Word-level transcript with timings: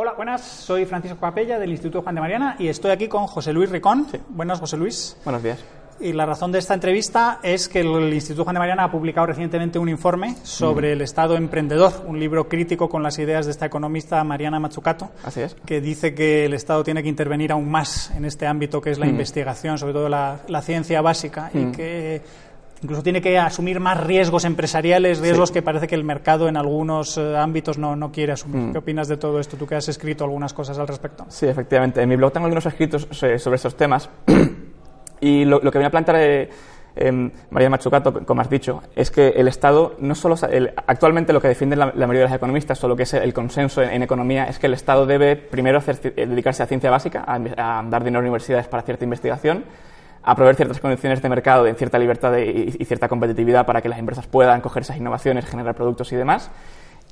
Hola, 0.00 0.12
buenas. 0.12 0.42
Soy 0.42 0.84
Francisco 0.86 1.18
Capella 1.18 1.58
del 1.58 1.70
Instituto 1.70 2.02
Juan 2.02 2.14
de 2.14 2.20
Mariana 2.20 2.54
y 2.60 2.68
estoy 2.68 2.92
aquí 2.92 3.08
con 3.08 3.26
José 3.26 3.52
Luis 3.52 3.68
Ricón. 3.68 4.06
Buenas, 4.28 4.60
José 4.60 4.76
Luis. 4.76 5.16
Buenos 5.24 5.42
días. 5.42 5.58
Y 5.98 6.12
la 6.12 6.24
razón 6.24 6.52
de 6.52 6.60
esta 6.60 6.74
entrevista 6.74 7.40
es 7.42 7.68
que 7.68 7.80
el 7.80 8.14
Instituto 8.14 8.44
Juan 8.44 8.54
de 8.54 8.60
Mariana 8.60 8.84
ha 8.84 8.90
publicado 8.92 9.26
recientemente 9.26 9.76
un 9.76 9.88
informe 9.88 10.36
sobre 10.44 10.92
el 10.92 11.00
Estado 11.00 11.34
emprendedor, 11.34 12.04
un 12.06 12.20
libro 12.20 12.48
crítico 12.48 12.88
con 12.88 13.02
las 13.02 13.18
ideas 13.18 13.46
de 13.46 13.50
esta 13.50 13.66
economista 13.66 14.22
Mariana 14.22 14.60
Mazzucato, 14.60 15.10
Así 15.24 15.40
es. 15.40 15.56
que 15.66 15.80
dice 15.80 16.14
que 16.14 16.44
el 16.44 16.54
Estado 16.54 16.84
tiene 16.84 17.02
que 17.02 17.08
intervenir 17.08 17.50
aún 17.50 17.68
más 17.68 18.12
en 18.12 18.24
este 18.24 18.46
ámbito 18.46 18.80
que 18.80 18.92
es 18.92 19.00
la 19.00 19.08
investigación, 19.08 19.78
sobre 19.78 19.94
todo 19.94 20.08
la, 20.08 20.42
la 20.46 20.62
ciencia 20.62 21.00
básica, 21.02 21.50
y 21.52 21.72
que 21.72 22.22
incluso 22.82 23.02
tiene 23.02 23.20
que 23.20 23.38
asumir 23.38 23.80
más 23.80 23.98
riesgos 24.04 24.44
empresariales, 24.44 25.18
riesgos 25.20 25.50
que 25.50 25.62
parece 25.62 25.86
que 25.86 25.94
el 25.94 26.04
mercado 26.04 26.48
en 26.48 26.56
algunos 26.56 27.18
eh, 27.18 27.36
ámbitos 27.36 27.78
no, 27.78 27.96
no 27.96 28.12
quiere 28.12 28.32
asumir. 28.32 28.72
¿Qué 28.72 28.78
opinas 28.78 29.08
de 29.08 29.16
todo 29.16 29.40
esto? 29.40 29.56
Tú 29.56 29.66
que 29.66 29.74
has 29.74 29.88
escrito 29.88 30.24
algunas 30.24 30.52
cosas 30.52 30.78
al 30.78 30.86
respecto. 30.88 31.24
Sí, 31.28 31.46
efectivamente. 31.46 32.00
En 32.02 32.08
mi 32.08 32.16
blog 32.16 32.32
tengo 32.32 32.46
algunos 32.46 32.66
escritos 32.66 33.08
so- 33.10 33.38
sobre 33.38 33.56
estos 33.56 33.76
temas. 33.76 34.08
y 35.20 35.44
lo, 35.44 35.60
lo 35.60 35.70
que 35.72 35.78
viene 35.78 35.88
a 35.88 35.90
plantear 35.90 36.16
eh, 36.20 36.50
em, 36.96 37.30
María 37.50 37.70
Machucato, 37.70 38.24
como 38.24 38.40
has 38.40 38.50
dicho, 38.50 38.82
es 38.94 39.10
que 39.10 39.28
el 39.28 39.48
Estado, 39.48 39.96
no 39.98 40.14
solo. 40.14 40.36
el- 40.50 40.72
actualmente 40.86 41.32
lo 41.32 41.40
que 41.40 41.48
defienden 41.48 41.78
la, 41.80 41.86
la 41.86 42.06
mayoría 42.06 42.22
de 42.22 42.28
los 42.28 42.36
economistas, 42.36 42.82
o 42.84 42.88
lo 42.88 42.96
que 42.96 43.02
es 43.04 43.14
el 43.14 43.32
consenso 43.34 43.82
en, 43.82 43.90
en 43.90 44.02
economía, 44.02 44.44
es 44.44 44.58
que 44.58 44.66
el 44.68 44.74
Estado 44.74 45.06
debe 45.06 45.36
primero 45.36 45.78
hacer 45.78 45.98
eh, 46.16 46.26
dedicarse 46.26 46.62
a 46.62 46.66
ciencia 46.66 46.90
básica, 46.90 47.24
a 47.26 47.82
dar 47.88 48.04
dinero 48.04 48.18
a 48.20 48.22
universidades 48.22 48.68
para 48.68 48.82
cierta 48.84 49.04
investigación, 49.04 49.64
a 50.30 50.54
ciertas 50.54 50.80
condiciones 50.80 51.22
de 51.22 51.28
mercado, 51.28 51.64
de 51.64 51.74
cierta 51.74 51.98
libertad 51.98 52.36
y, 52.36 52.76
y 52.78 52.84
cierta 52.84 53.08
competitividad 53.08 53.64
para 53.66 53.80
que 53.80 53.88
las 53.88 53.98
empresas 53.98 54.26
puedan 54.26 54.60
coger 54.60 54.82
esas 54.82 54.96
innovaciones, 54.96 55.46
generar 55.46 55.74
productos 55.74 56.12
y 56.12 56.16
demás. 56.16 56.50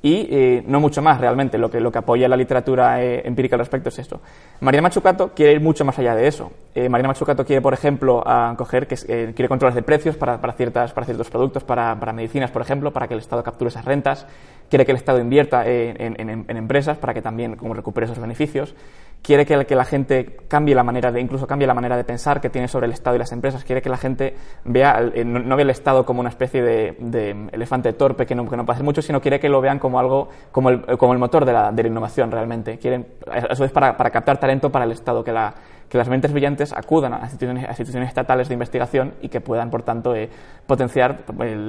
Y 0.01 0.27
eh, 0.29 0.63
no 0.67 0.79
mucho 0.79 1.01
más 1.01 1.19
realmente. 1.19 1.57
Lo 1.57 1.71
que, 1.71 1.79
lo 1.79 1.91
que 1.91 1.97
apoya 1.97 2.27
la 2.27 2.37
literatura 2.37 3.01
eh, 3.03 3.23
empírica 3.25 3.55
al 3.55 3.61
respecto 3.61 3.89
es 3.89 3.97
esto. 3.97 4.21
Mariana 4.61 4.83
Machucato 4.89 5.31
quiere 5.33 5.53
ir 5.53 5.59
mucho 5.61 5.83
más 5.85 5.97
allá 5.97 6.13
de 6.13 6.27
eso. 6.27 6.51
Eh, 6.75 6.87
Machucato 6.87 7.43
quiere, 7.43 7.61
por 7.63 7.73
ejemplo, 7.73 8.21
a 8.25 8.53
coger 8.55 8.85
que 8.87 8.95
eh, 9.07 9.33
quiere 9.35 9.49
controles 9.49 9.73
de 9.75 9.81
precios 9.81 10.15
para, 10.15 10.39
para, 10.39 10.53
ciertas, 10.53 10.93
para 10.93 11.05
ciertos 11.05 11.29
productos, 11.31 11.63
para, 11.63 11.99
para 11.99 12.13
medicinas, 12.13 12.51
por 12.51 12.61
ejemplo, 12.61 12.93
para 12.93 13.07
que 13.07 13.15
el 13.15 13.19
Estado 13.21 13.41
capture 13.43 13.69
esas 13.69 13.85
rentas. 13.85 14.27
Quiere 14.69 14.85
que 14.85 14.91
el 14.91 14.97
Estado 14.97 15.19
invierta 15.19 15.65
en, 15.65 16.19
en- 16.19 16.45
en 16.47 16.57
empresas 16.57 16.97
para 16.97 17.13
que 17.13 17.21
también 17.21 17.55
como 17.55 17.73
recupere 17.73 18.05
esos 18.05 18.19
beneficios. 18.19 18.75
Quiere 19.23 19.45
que, 19.47 19.65
que 19.65 19.75
la 19.75 19.85
gente 19.85 20.37
cambie 20.47 20.75
la 20.75 20.83
manera 20.83 21.11
de, 21.11 21.19
incluso 21.19 21.47
cambie 21.47 21.65
la 21.65 21.73
manera 21.73 21.97
de 21.97 22.03
pensar 22.03 22.39
que 22.39 22.49
tiene 22.51 22.67
sobre 22.67 22.85
el 22.85 22.91
Estado 22.91 23.15
y 23.15 23.19
las 23.19 23.31
empresas. 23.31 23.63
Quiere 23.63 23.81
que 23.81 23.89
la 23.89 23.97
gente 23.97 24.35
vea, 24.65 25.01
eh, 25.15 25.23
no, 25.25 25.39
no 25.39 25.55
vea 25.55 25.63
el 25.63 25.69
Estado 25.71 26.05
como 26.05 26.19
una 26.19 26.29
especie 26.29 26.61
de, 26.61 26.95
de 26.99 27.47
elefante 27.53 27.93
torpe 27.93 28.25
que 28.27 28.35
no, 28.35 28.47
que 28.47 28.55
no 28.57 28.65
puede 28.65 28.75
hacer 28.75 28.85
mucho, 28.85 29.01
sino 29.01 29.19
quiere 29.21 29.39
que 29.39 29.49
lo 29.49 29.59
vean 29.61 29.79
como 29.79 29.86
algo, 29.95 30.29
como 30.51 30.69
el, 30.69 30.85
como 30.97 31.13
el 31.13 31.19
motor 31.19 31.45
de 31.45 31.53
la, 31.53 31.71
de 31.71 31.83
la 31.83 31.89
innovación 31.89 32.31
realmente. 32.31 32.77
Quieren, 32.77 33.07
a 33.31 33.55
su 33.55 33.63
vez, 33.63 33.71
para, 33.71 33.95
para 33.95 34.09
captar 34.09 34.37
talento 34.39 34.71
para 34.71 34.85
el 34.85 34.91
Estado, 34.91 35.23
que, 35.23 35.31
la, 35.31 35.53
que 35.89 35.97
las 35.97 36.09
mentes 36.09 36.31
brillantes 36.33 36.73
acudan 36.73 37.13
a 37.13 37.19
instituciones, 37.21 37.67
instituciones 37.69 38.09
estatales 38.09 38.47
de 38.49 38.53
investigación 38.55 39.13
y 39.21 39.29
que 39.29 39.39
puedan, 39.41 39.69
por 39.69 39.83
tanto, 39.83 40.13
eh, 40.15 40.29
potenciar 40.65 41.19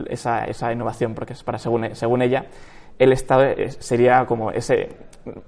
esa, 0.08 0.44
esa 0.44 0.72
innovación, 0.72 1.14
porque 1.14 1.34
es 1.34 1.42
para, 1.42 1.58
según, 1.58 1.94
según 1.94 2.22
ella, 2.22 2.46
el 2.98 3.12
Estado 3.12 3.44
es- 3.44 3.76
sería 3.80 4.26
como 4.26 4.50
ese, 4.50 4.88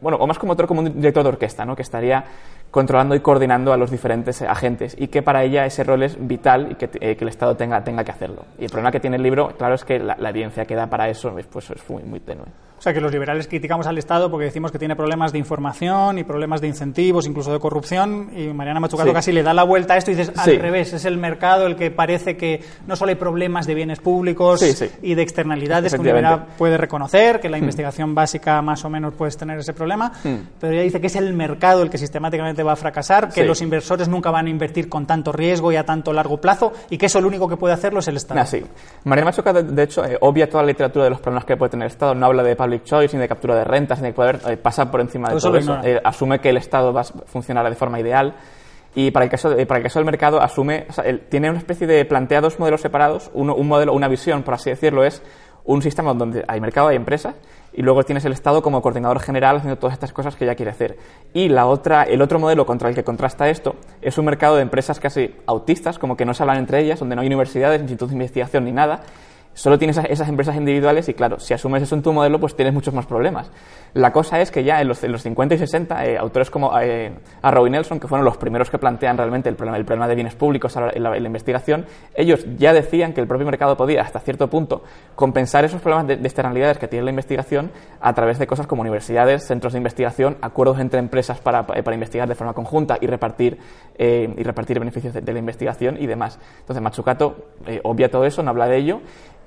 bueno, 0.01 0.19
o 0.21 0.27
más 0.27 0.39
como 0.39 0.53
otro, 0.53 0.67
como 0.69 0.81
un 0.83 0.95
director 0.95 1.23
de 1.25 1.31
orquesta, 1.31 1.65
¿no? 1.65 1.75
que 1.75 1.83
estaría 1.83 2.23
controlando 2.71 3.15
y 3.15 3.21
coordinando 3.21 3.73
a 3.73 3.77
los 3.77 3.91
diferentes 3.91 4.43
agentes 4.43 4.95
y 4.99 5.09
que 5.09 5.23
para 5.23 5.43
ella 5.43 5.67
ese 5.67 5.83
rol 5.85 6.03
es 6.03 6.17
vital 6.19 6.69
y 6.73 6.75
que, 6.77 6.89
eh, 7.01 7.17
que 7.17 7.25
el 7.25 7.29
Estado 7.29 7.57
tenga, 7.57 7.83
tenga 7.83 8.05
que 8.05 8.13
hacerlo. 8.13 8.45
Y 8.59 8.65
el 8.65 8.71
problema 8.71 8.93
que 8.93 9.01
tiene 9.01 9.17
el 9.17 9.23
libro, 9.23 9.49
claro, 9.59 9.75
es 9.75 9.85
que 9.85 9.99
la, 9.99 10.17
la 10.19 10.31
evidencia 10.31 10.65
que 10.65 10.75
da 10.75 10.87
para 10.87 11.09
eso 11.09 11.37
es, 11.39 11.47
pues, 11.47 11.71
es 11.71 11.89
muy, 11.91 12.03
muy 12.05 12.21
tenue. 12.21 12.45
O 12.79 12.83
sea, 12.83 12.95
que 12.95 13.01
los 13.03 13.13
liberales 13.13 13.47
criticamos 13.47 13.87
al 13.87 13.99
Estado 13.99 14.31
porque 14.31 14.47
decimos 14.47 14.73
que 14.73 14.79
tiene 14.79 14.97
problemas 14.97 15.33
de 15.33 15.39
información 15.39 16.17
y 16.19 16.25
problemas 16.25 16.63
de 16.63 16.69
incentivos, 16.69 17.27
incluso 17.27 17.53
de 17.53 17.59
corrupción, 17.59 18.31
y 18.35 18.47
Mariana 18.55 18.81
Machucato 18.81 19.11
Sí. 19.11 19.15
casi 19.15 19.33
le 19.33 19.43
da 19.43 19.53
la 19.53 19.65
vuelta 19.65 19.93
a 19.95 19.97
esto 19.99 20.11
y 20.13 20.15
dices, 20.15 20.33
al 20.39 20.45
Sí. 20.51 20.57
revés, 20.57 20.91
es 20.95 21.05
el 21.05 21.19
mercado 21.19 21.67
el 21.67 21.77
que 21.77 21.91
parece 21.91 22.39
que 22.39 22.63
no 22.87 22.97
solo 22.97 23.11
hay 23.11 23.17
problemas 23.17 23.67
de 23.67 23.75
bienes 23.75 24.01
públicos 24.01 24.61
Sí, 24.61 24.89
y 25.03 25.15
de 25.15 25.21
externalidades 25.21 25.93
que 25.93 25.97
Efectivamente. 25.97 26.27
universidad 26.29 26.57
puede 26.57 26.79
reconocer, 26.79 27.39
que 27.41 27.51
la 27.51 27.59
investigación 27.59 28.15
básica 28.15 28.63
más 28.63 28.83
o 28.87 28.89
menos 28.89 29.13
puedes 29.13 29.37
tener 29.37 29.59
ese 29.59 29.75
problema, 29.75 30.13
pero 30.59 30.73
ella 30.73 30.83
dice 30.83 31.03
que 31.03 31.09
es 31.09 31.17
el 31.17 31.35
mercado 31.35 31.83
el 31.83 31.91
que 31.91 31.99
sistemáticamente 31.99 32.60
va 32.63 32.73
a 32.73 32.77
fracasar, 32.77 33.29
que 33.29 33.43
Sí. 33.43 33.47
los 33.47 33.61
inversores 33.63 34.09
nunca 34.09 34.31
van 34.31 34.47
a 34.47 34.51
invertir 34.51 34.89
con 34.89 35.07
tanto 35.07 35.33
riesgo 35.33 35.73
y 35.73 35.77
a 35.77 35.85
tanto 35.85 36.13
largo 36.13 36.41
plazo, 36.41 36.73
y 36.91 36.99
que 36.99 37.07
eso 37.07 37.21
lo 37.21 37.29
único 37.29 37.49
que 37.49 37.57
puede 37.57 37.75
hacerlo 37.75 38.01
es 38.01 38.09
el 38.09 38.17
Estado. 38.17 38.41
Así. 38.41 38.65
María 39.05 39.25
Machuca, 39.25 39.53
de, 39.53 39.63
de 39.63 39.83
hecho, 39.83 40.05
eh, 40.05 40.17
obvia 40.21 40.49
toda 40.49 40.63
la 40.63 40.69
literatura 40.69 41.05
de 41.05 41.11
los 41.11 41.21
problemas 41.21 41.45
que 41.45 41.57
puede 41.57 41.71
tener 41.71 41.87
el 41.87 41.93
Estado. 41.93 42.15
No 42.15 42.27
habla 42.27 42.43
de 42.43 42.57
public 42.57 42.85
choice, 42.85 43.17
ni 43.17 43.21
de 43.21 43.29
captura 43.29 43.55
de 43.57 43.65
rentas, 43.65 44.01
ni 44.01 44.09
de 44.09 44.13
poder 44.15 44.41
eh, 44.49 44.57
pasar 44.57 44.91
por 44.91 45.01
encima 45.01 45.29
de 45.31 45.39
Todo 45.41 45.57
eso 45.57 45.75
todo. 45.75 45.85
Eh, 45.87 46.01
asume 46.05 46.39
que 46.41 46.51
el 46.51 46.57
Estado 46.57 46.93
va 46.93 47.03
a 47.03 47.05
funcionar 47.05 47.69
de 47.69 47.75
forma 47.77 47.99
ideal. 48.01 48.35
Y 48.95 49.13
para 49.13 49.25
el 49.25 49.31
caso, 49.31 49.51
de- 49.51 49.65
para 49.67 49.79
el 49.79 49.85
caso 49.85 50.01
del 50.01 50.07
mercado, 50.07 50.41
asume, 50.43 50.87
o 50.89 50.93
sea, 50.93 51.05
él 51.05 51.21
tiene 51.29 51.49
una 51.49 51.59
especie 51.61 51.87
de 51.87 52.05
plantea 52.05 52.41
dos 52.41 52.59
modelos 52.59 52.81
separados. 52.81 53.31
Uno, 53.35 53.55
un 53.55 53.69
modelo, 53.69 53.93
una 53.93 54.09
visión, 54.09 54.43
por 54.43 54.55
así 54.55 54.69
decirlo, 54.71 55.05
es 55.05 55.23
un 55.65 55.81
sistema 55.81 56.13
donde 56.15 56.45
hay 56.49 56.61
mercado, 56.61 56.89
hay 56.89 56.97
empresas, 56.97 57.37
y 57.73 57.83
luego 57.83 58.05
tienes 58.05 58.25
el 58.25 58.33
Estado 58.33 58.63
como 58.63 58.83
coordinador 58.83 59.21
general 59.21 59.57
haciendo 59.57 59.79
todas 59.79 59.95
estas 59.95 60.13
cosas 60.13 60.37
que 60.37 60.45
ella 60.45 60.55
quiere 60.55 60.71
hacer. 60.71 60.99
Y 61.33 61.49
la 61.49 61.67
otra, 61.67 62.03
el 62.03 62.23
otro 62.23 62.39
modelo 62.39 62.67
contra 62.67 62.89
el 62.89 62.95
que 62.95 63.05
contrasta 63.05 63.49
esto 63.49 63.77
es 64.03 64.19
un 64.19 64.25
mercado 64.25 64.57
de 64.57 64.63
empresas 64.63 65.01
casi 65.01 65.35
autistas, 65.47 65.99
como 65.99 66.17
que 66.17 66.25
no 66.25 66.35
se 66.35 66.43
hablan 66.43 66.59
entre 66.59 66.81
ellas, 66.81 66.99
donde 66.99 67.17
no 67.17 67.23
hay 67.23 67.27
universidades, 67.27 67.81
institutos 67.81 68.11
de 68.11 68.17
investigación 68.17 68.65
ni 68.65 68.73
nada. 68.73 69.03
Solo 69.53 69.79
tienes 69.79 69.97
esas, 69.97 70.11
esas 70.11 70.29
empresas 70.29 70.57
individuales 70.57 71.09
y 71.09 71.15
claro, 71.15 71.39
si 71.41 71.53
asumes 71.53 71.83
eso 71.83 71.95
en 71.95 72.03
tu 72.03 72.13
modelo, 72.13 72.39
pues 72.39 72.55
tienes 72.55 72.73
muchos 72.73 72.95
más 72.95 73.07
problemas. 73.07 73.51
La 73.93 74.13
cosa 74.13 74.41
es 74.41 74.53
que 74.53 74.63
ya 74.63 74.81
en 74.81 74.87
los, 74.87 75.03
en 75.03 75.11
los 75.11 75.23
50 75.23 75.57
y 75.57 75.59
60, 75.59 76.07
eh, 76.07 76.17
autores 76.17 76.49
como 76.51 76.79
eh, 76.79 77.13
Arrow 77.43 77.67
y 77.67 77.71
Nelson, 77.71 77.99
que 77.99 78.07
fueron 78.07 78.25
los 78.25 78.37
primeros 78.37 78.71
que 78.71 78.79
plantean 78.79 79.17
realmente 79.17 79.49
el 79.49 79.57
problema, 79.57 79.77
el 79.77 79.85
problema 79.85 80.07
de 80.07 80.15
bienes 80.15 80.37
públicos 80.37 80.77
en 80.77 81.03
la, 81.03 81.17
investigación, 81.19 81.87
ellos 82.15 82.47
ya 82.57 82.73
decían 82.73 83.13
que 83.13 83.21
el 83.21 83.27
propio 83.27 83.47
mercado 83.47 83.77
podía, 83.77 84.03
hasta 84.03 84.21
cierto 84.21 84.49
punto, 84.49 84.85
compensar 85.17 85.65
esos 85.65 85.81
problemas 85.81 86.07
de, 86.07 86.17
de 86.17 86.27
externalidades 86.27 86.79
que 86.79 86.87
tiene 86.87 87.05
la 87.05 87.11
investigación 87.11 87.73
a 88.01 88.15
través 88.15 88.39
de 88.39 88.47
cosas 88.47 88.69
como 88.69 88.83
universidades, 88.83 89.45
centros 89.45 89.73
de 89.73 89.81
investigación, 89.81 90.37
acuerdos 90.41 90.79
entre 90.79 91.01
empresas 91.01 91.41
para, 91.41 91.67
eh, 91.75 91.83
para 91.83 91.95
investigar 91.95 92.29
de 92.29 92.37
forma 92.37 92.53
conjunta 92.53 92.99
y 93.01 93.09
repartir, 93.09 93.59
eh, 93.99 94.33
y 94.37 94.43
repartir 94.45 94.79
beneficios 94.79 95.13
de, 95.13 95.21
de 95.21 95.33
la 95.33 95.41
investigación 95.41 95.97
y 96.01 96.07
demás. 96.07 96.39
Entonces, 96.61 96.83
Machucato 96.83 97.51
obvia 97.83 98.11
todo 98.11 98.25
eso, 98.25 98.43
no 98.43 98.51
habla 98.51 98.69
de 98.69 98.77
ello 98.77 99.01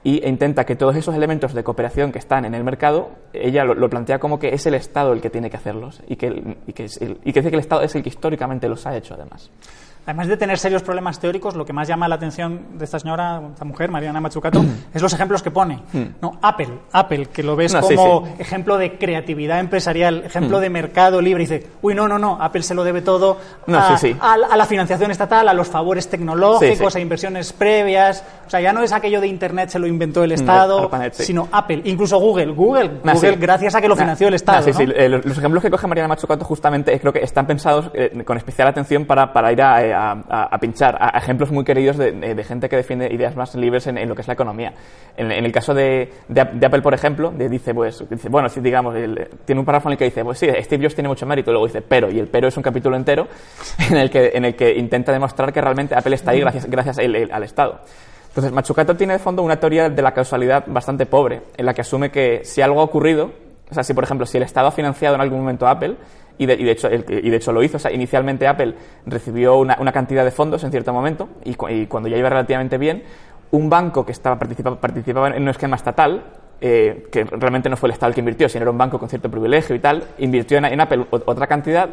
y 0.04 0.28
intenta 0.28 0.66
que 0.66 0.76
todos 0.76 0.96
esos 0.96 1.16
elementos 1.16 1.54
de 1.54 1.64
cooperación 1.64 2.12
que 2.12 2.20
están 2.20 2.46
en 2.46 2.54
el 2.56 2.64
mercado, 2.64 3.12
ella 3.32 3.64
lo, 3.64 3.90
plantea 3.90 4.20
como 4.20 4.38
que 4.40 4.50
es 4.54 4.66
el 4.66 4.74
Estado 4.74 5.14
el 5.14 5.22
que 5.22 5.30
tiene 5.30 5.50
que 5.50 5.58
hacerlos 5.58 6.02
y 6.08 6.16
que, 6.18 6.58
y, 6.68 6.74
que 6.74 6.86
es 6.86 7.02
el- 7.02 7.20
y 7.24 7.32
que 7.32 7.40
dice 7.40 7.50
que 7.50 7.56
el 7.56 7.62
Estado 7.62 7.82
es 7.84 7.96
el 7.96 8.04
que 8.04 8.10
históricamente 8.10 8.68
los 8.68 8.86
ha 8.86 8.96
hecho, 8.96 9.14
además. 9.14 9.50
Además 10.06 10.28
de 10.28 10.36
tener 10.38 10.58
serios 10.60 10.84
problemas 10.84 11.20
teóricos, 11.20 11.56
lo 11.56 11.66
que 11.66 11.72
más 11.74 11.88
llama 11.88 12.08
la 12.08 12.16
atención 12.16 12.78
de 12.78 12.84
esta 12.86 13.00
señora, 13.00 13.42
esta 13.54 13.64
mujer, 13.66 13.90
Mariana 13.90 14.20
Machucato, 14.20 14.64
es 14.94 15.02
los 15.02 15.14
ejemplos 15.14 15.42
que 15.42 15.50
pone. 15.52 15.80
¿no? 16.22 16.38
Apple, 16.42 16.68
Apple, 16.92 17.28
que 17.28 17.42
lo 17.44 17.56
ves 17.56 17.74
Mm. 17.74 17.78
No, 17.78 17.84
sí, 17.88 17.96
como 17.96 18.26
sí. 18.26 18.34
ejemplo 18.40 18.78
de 18.78 18.98
creatividad 18.98 19.60
empresarial, 19.60 20.24
ejemplo 20.26 20.60
de 20.60 20.70
mercado 20.70 21.22
libre. 21.22 21.44
Y 21.44 21.48
dice, 21.48 21.68
uy, 21.82 21.96
no, 21.96 22.08
no, 22.08 22.20
no, 22.20 22.38
Apple 22.42 22.64
se 22.64 22.74
lo 22.76 22.84
debe 22.84 23.02
todo 23.02 23.38
No, 23.68 23.78
a, 23.80 23.98
sí, 23.98 24.10
sí. 24.12 24.18
a 24.20 24.38
la- 24.38 24.48
a 24.48 24.58
la 24.58 24.66
financiación 24.66 25.10
estatal, 25.12 25.48
a 25.48 25.54
los 25.54 25.68
favores 25.70 26.10
tecnológicos, 26.10 26.96
a 26.96 27.00
inversiones 27.00 27.54
previas. 27.54 28.24
O 28.46 28.50
sea, 28.50 28.60
ya 28.62 28.74
no 28.74 28.84
es 28.84 28.92
aquello 28.92 29.22
de 29.22 29.28
Internet 29.28 29.70
se 29.70 29.80
lo 29.80 29.88
inventó 29.88 30.24
el 30.24 30.32
Estado, 30.34 30.80
ARPANET, 30.82 31.14
sino 31.14 31.48
Apple, 31.52 31.82
incluso 31.86 32.20
Google. 32.20 32.48
Google, 32.52 32.92
Ah, 33.06 33.14
Google 33.14 33.38
gracias 33.38 33.74
a 33.76 33.82
que 33.82 33.88
lo 33.88 33.94
Ah, 33.96 33.98
financió 33.98 34.28
el 34.28 34.34
ah, 34.34 34.36
Estado. 34.36 34.68
Eh, 34.80 35.10
los, 35.10 35.26
los 35.26 35.38
ejemplos 35.38 35.64
que 35.64 35.72
coge 35.72 35.88
Mariana 35.88 36.10
Machucato 36.10 36.44
justamente 36.46 36.94
eh, 36.94 37.00
creo 37.00 37.14
que 37.14 37.20
están 37.24 37.48
pensados 37.48 37.90
eh, 37.94 38.24
con 38.26 38.38
especial 38.38 38.68
atención 38.68 39.06
para, 39.06 39.32
para 39.32 39.52
ir 39.52 39.62
a, 39.62 39.93
eh, 39.94 40.26
a, 40.30 40.58
pinchar 40.60 40.98
a, 41.00 41.18
ejemplos 41.18 41.52
muy 41.52 41.64
queridos 41.64 41.98
de, 41.98 42.44
gente 42.44 42.68
que 42.68 42.76
defiende 42.76 43.14
ideas 43.14 43.36
más 43.36 43.56
libres 43.56 43.88
en, 43.88 44.08
lo 44.08 44.16
que 44.16 44.22
es 44.22 44.28
la 44.28 44.34
economía. 44.34 44.74
En, 45.16 45.32
el 45.32 45.52
caso 45.52 45.74
de, 45.74 46.12
Apple, 46.36 46.82
por 46.82 46.94
ejemplo, 46.94 47.32
dice, 47.32 47.74
pues, 47.74 48.04
dice, 48.10 48.30
bueno, 48.30 48.50
si 48.50 48.60
digamos, 48.60 48.96
tiene 49.46 49.60
un 49.60 49.66
párrafo 49.66 49.90
en 49.90 49.94
el 49.94 49.98
que 49.98 50.06
dice, 50.06 50.24
pues 50.24 50.40
sí, 50.40 50.48
Steve 50.62 50.84
Jobs 50.84 50.96
tiene 50.96 51.08
mucho 51.08 51.26
mérito, 51.26 51.52
luego 51.52 51.68
dice, 51.68 51.82
pero, 51.82 52.10
y 52.12 52.20
el 52.20 52.28
pero 52.28 52.48
es 52.48 52.58
un 52.58 52.64
capítulo 52.64 52.96
entero 52.96 53.28
en 53.90 53.98
el 53.98 54.10
que, 54.10 54.32
en 54.34 54.46
el 54.46 54.56
que 54.56 54.78
intenta 54.78 55.12
demostrar 55.12 55.54
que 55.54 55.62
realmente 55.62 55.96
Apple 55.96 56.16
está 56.16 56.32
ahí 56.32 56.40
gracias, 56.40 56.66
gracias 56.70 57.00
al 57.00 57.44
Estado. 57.44 57.82
Entonces, 58.30 58.52
Machucato 58.52 58.96
tiene 58.96 59.14
de 59.14 59.20
fondo 59.20 59.44
una 59.44 59.58
teoría 59.58 59.90
de 59.90 60.02
la 60.02 60.12
causalidad 60.12 60.64
bastante 60.66 61.06
pobre, 61.06 61.44
en 61.56 61.68
la 61.68 61.74
que 61.76 61.82
asume 61.82 62.10
que 62.10 62.44
si 62.44 62.62
algo 62.62 62.82
ha 62.82 62.84
ocurrido, 62.84 63.32
o 63.70 63.74
sea, 63.74 63.84
si 63.84 63.94
por 63.94 64.04
ejemplo, 64.04 64.26
si 64.26 64.38
el 64.38 64.44
Estado 64.44 64.68
ha 64.68 64.72
financiado 64.72 65.16
en 65.16 65.22
algún 65.22 65.40
momento 65.40 65.68
Apple, 65.68 65.96
y 66.38 66.46
de, 66.46 66.72
hecho, 66.72 66.90
y 66.92 67.30
de 67.30 67.36
hecho 67.36 67.52
lo 67.52 67.62
hizo, 67.62 67.78
o 67.78 67.80
sea, 67.80 67.92
inicialmente 67.92 68.48
Apple 68.48 68.74
recibió 69.06 69.58
una, 69.58 69.92
cantidad 69.92 70.26
de 70.26 70.32
fondos 70.32 70.64
en 70.64 70.72
cierto 70.72 70.92
momento, 70.92 71.30
y, 71.44 71.56
cuando 71.86 72.10
ya 72.10 72.18
iba 72.18 72.30
relativamente 72.30 72.78
bien, 72.78 73.04
un 73.52 73.70
banco 73.70 74.06
que 74.06 74.12
estaba 74.12 74.38
participaba, 74.38 74.80
participaba 74.80 75.30
en 75.30 75.44
un 75.44 75.50
esquema 75.50 75.76
estatal, 75.76 76.24
eh, 76.60 77.08
que 77.12 77.24
realmente 77.24 77.70
no 77.70 77.78
fue 77.78 77.88
el 77.88 77.94
Estado 77.94 78.10
el 78.10 78.16
que 78.16 78.22
invirtió, 78.22 78.50
sino 78.50 78.64
era 78.64 78.72
un 78.72 78.78
banco 78.78 78.98
con 78.98 79.10
cierto 79.10 79.30
privilegio 79.30 79.76
y 79.76 79.80
tal, 79.80 80.04
invirtió 80.18 80.58
en 80.58 80.80
Apple 80.80 81.06
otra 81.12 81.46
cantidad 81.46 81.90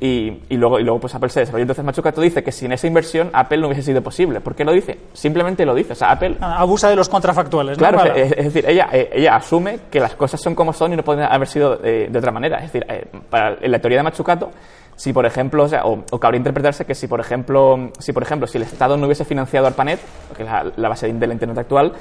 y, 0.00 0.40
y, 0.48 0.56
luego, 0.56 0.80
y 0.80 0.82
luego 0.82 0.98
pues 0.98 1.14
Apple 1.14 1.28
se 1.28 1.40
desarrolló. 1.40 1.62
Entonces 1.62 1.84
Machucato 1.84 2.22
dice 2.22 2.42
que 2.42 2.52
sin 2.52 2.72
esa 2.72 2.86
inversión 2.86 3.30
Apple 3.34 3.58
no 3.58 3.66
hubiese 3.66 3.82
sido 3.82 4.02
posible. 4.02 4.40
¿Por 4.40 4.54
qué 4.54 4.64
lo 4.64 4.72
dice? 4.72 4.98
Simplemente 5.12 5.66
lo 5.66 5.74
dice. 5.74 5.92
O 5.92 5.96
sea, 5.96 6.12
Apple... 6.12 6.36
Ah, 6.40 6.60
abusa 6.60 6.88
de 6.88 6.96
los 6.96 7.08
contrafactuales. 7.10 7.78
¿no? 7.78 7.86
Claro, 7.86 8.14
es, 8.14 8.30
decir, 8.30 8.64
ella, 8.66 8.88
eh, 8.92 9.10
ella 9.12 9.36
asume 9.36 9.80
que 9.90 10.00
las 10.00 10.14
cosas 10.14 10.40
son 10.40 10.54
como 10.54 10.72
son 10.72 10.94
y 10.94 10.96
no 10.96 11.04
pueden 11.04 11.24
haber 11.24 11.46
sido 11.46 11.78
eh, 11.84 12.08
de 12.10 12.18
otra 12.18 12.32
manera. 12.32 12.56
Es 12.58 12.72
decir, 12.72 12.86
eh, 12.88 13.06
para, 13.28 13.58
en 13.60 13.70
la 13.70 13.78
teoría 13.78 13.98
de 13.98 14.04
Machucato, 14.04 14.50
si 14.96 15.12
por 15.12 15.26
ejemplo, 15.26 15.64
o, 15.64 15.68
sea, 15.68 15.84
o, 15.84 16.18
cabría 16.18 16.38
interpretarse 16.38 16.84
que 16.86 16.94
si 16.94 17.06
por 17.06 17.20
ejemplo, 17.20 17.90
si 17.98 18.12
por 18.12 18.22
ejemplo, 18.22 18.46
si 18.46 18.58
el 18.58 18.64
Estado 18.64 18.96
no 18.96 19.06
hubiese 19.06 19.24
financiado 19.24 19.66
ARPANET, 19.66 20.00
que 20.36 20.42
es 20.42 20.48
la, 20.76 20.88
base 20.88 21.12
de 21.12 21.26
la 21.26 21.32
Internet 21.32 21.58
actual, 21.58 21.92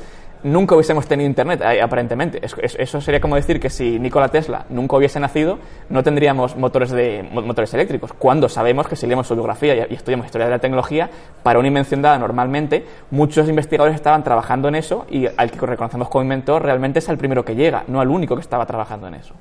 nunca 0.44 0.76
hubiésemos 0.76 1.08
tenido 1.08 1.28
Internet, 1.28 1.62
eh, 1.62 1.82
aparentemente. 1.82 2.40
Eso 2.44 3.02
sería 3.02 3.20
como 3.20 3.36
decir 3.36 3.60
que 3.60 3.70
si 3.70 4.00
Nikola 4.00 4.30
Tesla 4.30 4.66
nunca 4.70 4.98
hubiese 4.98 5.20
nacido, 5.20 5.60
no 5.90 6.04
tendríamos 6.04 6.56
motores, 6.56 6.92
de, 6.92 7.28
motores 7.32 7.74
eléctricos, 7.74 8.14
cuando 8.14 8.50
sabemos 8.50 8.88
que 8.88 8.96
si 8.96 9.08
leemos 9.08 9.28
su 9.28 9.36
biografía 9.36 9.88
y, 9.90 9.94
estudiamos 9.94 10.26
historia 10.26 10.46
de 10.46 10.52
la 10.52 10.60
tecnología, 10.60 11.10
para 11.44 11.60
una 11.60 11.68
invención 11.68 12.02
dada 12.02 12.18
normalmente, 12.18 12.86
muchos 13.12 13.48
investigadores 13.50 13.96
estaban 13.96 14.24
trabajando 14.24 14.68
en 14.68 14.76
eso 14.76 15.06
y 15.10 15.28
al 15.28 15.52
que 15.52 15.66
reconocemos 15.66 16.10
como 16.10 16.24
inventor 16.24 16.64
realmente 16.64 17.00
es 17.00 17.10
el 17.10 17.18
primero 17.18 17.44
que 17.44 17.56
llega, 17.56 17.84
no 17.88 18.00
al 18.00 18.10
único 18.10 18.36
que 18.36 18.42
estaba 18.42 18.66
trabajando 18.66 19.08
en 19.08 19.16
eso. 19.16 19.34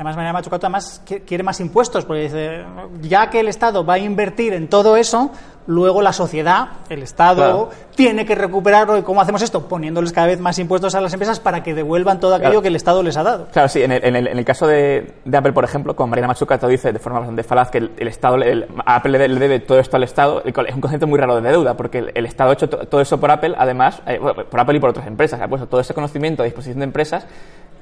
Además, 0.00 0.16
María 0.16 0.32
Machucato 0.32 0.66
además 0.66 1.02
quiere 1.26 1.42
más 1.42 1.60
impuestos, 1.60 2.06
porque 2.06 2.22
dice, 2.22 2.64
ya 3.02 3.28
que 3.28 3.40
el 3.40 3.48
Estado 3.48 3.84
va 3.84 3.94
a 3.94 3.98
invertir 3.98 4.54
en 4.54 4.66
todo 4.66 4.96
eso, 4.96 5.30
luego 5.70 6.02
la 6.02 6.12
sociedad, 6.12 6.68
el 6.88 7.02
Estado, 7.02 7.70
tiene 7.94 8.26
que 8.26 8.34
recuperarlo. 8.34 8.98
¿Y 8.98 9.02
cómo 9.02 9.20
hacemos 9.20 9.40
esto? 9.40 9.68
Poniéndoles 9.68 10.12
cada 10.12 10.26
vez 10.26 10.40
más 10.40 10.58
impuestos 10.58 10.94
a 10.96 11.00
las 11.00 11.12
empresas 11.12 11.38
para 11.38 11.62
que 11.62 11.74
devuelvan 11.74 12.18
todo 12.18 12.34
aquello 12.34 12.60
que 12.60 12.68
el 12.68 12.76
Estado 12.76 13.02
les 13.02 13.16
ha 13.16 13.22
dado. 13.22 13.46
Claro, 13.52 13.68
sí. 13.68 13.80
En 13.82 13.92
el, 13.92 14.44
caso 14.44 14.66
de, 14.66 15.14
Apple, 15.32 15.52
por 15.52 15.64
ejemplo, 15.64 15.94
con 15.94 16.10
Mariana 16.10 16.28
Machucato 16.28 16.66
dice 16.66 16.92
de 16.92 16.98
forma 16.98 17.20
bastante 17.20 17.44
falaz 17.44 17.70
que 17.70 17.78
el, 17.78 18.08
Estado, 18.08 18.36
Apple 18.84 19.28
le, 19.28 19.38
debe 19.38 19.60
todo 19.60 19.78
esto 19.78 19.96
al 19.96 20.02
Estado. 20.02 20.42
Es 20.44 20.74
un 20.74 20.80
concepto 20.80 21.06
muy 21.06 21.18
raro 21.18 21.40
de 21.40 21.48
deuda, 21.48 21.74
porque 21.74 22.10
el, 22.14 22.26
Estado 22.26 22.50
ha 22.50 22.54
hecho 22.54 22.68
todo 22.68 23.00
eso 23.00 23.20
por 23.20 23.30
Apple, 23.30 23.54
además, 23.56 24.02
eh, 24.06 24.18
por 24.18 24.58
Apple 24.58 24.76
y 24.76 24.80
por 24.80 24.90
otras 24.90 25.06
empresas. 25.06 25.40
Ha 25.40 25.46
puesto 25.46 25.68
todo 25.68 25.80
ese 25.80 25.94
conocimiento 25.94 26.42
a 26.42 26.46
disposición 26.46 26.80
de 26.80 26.84
empresas 26.84 27.26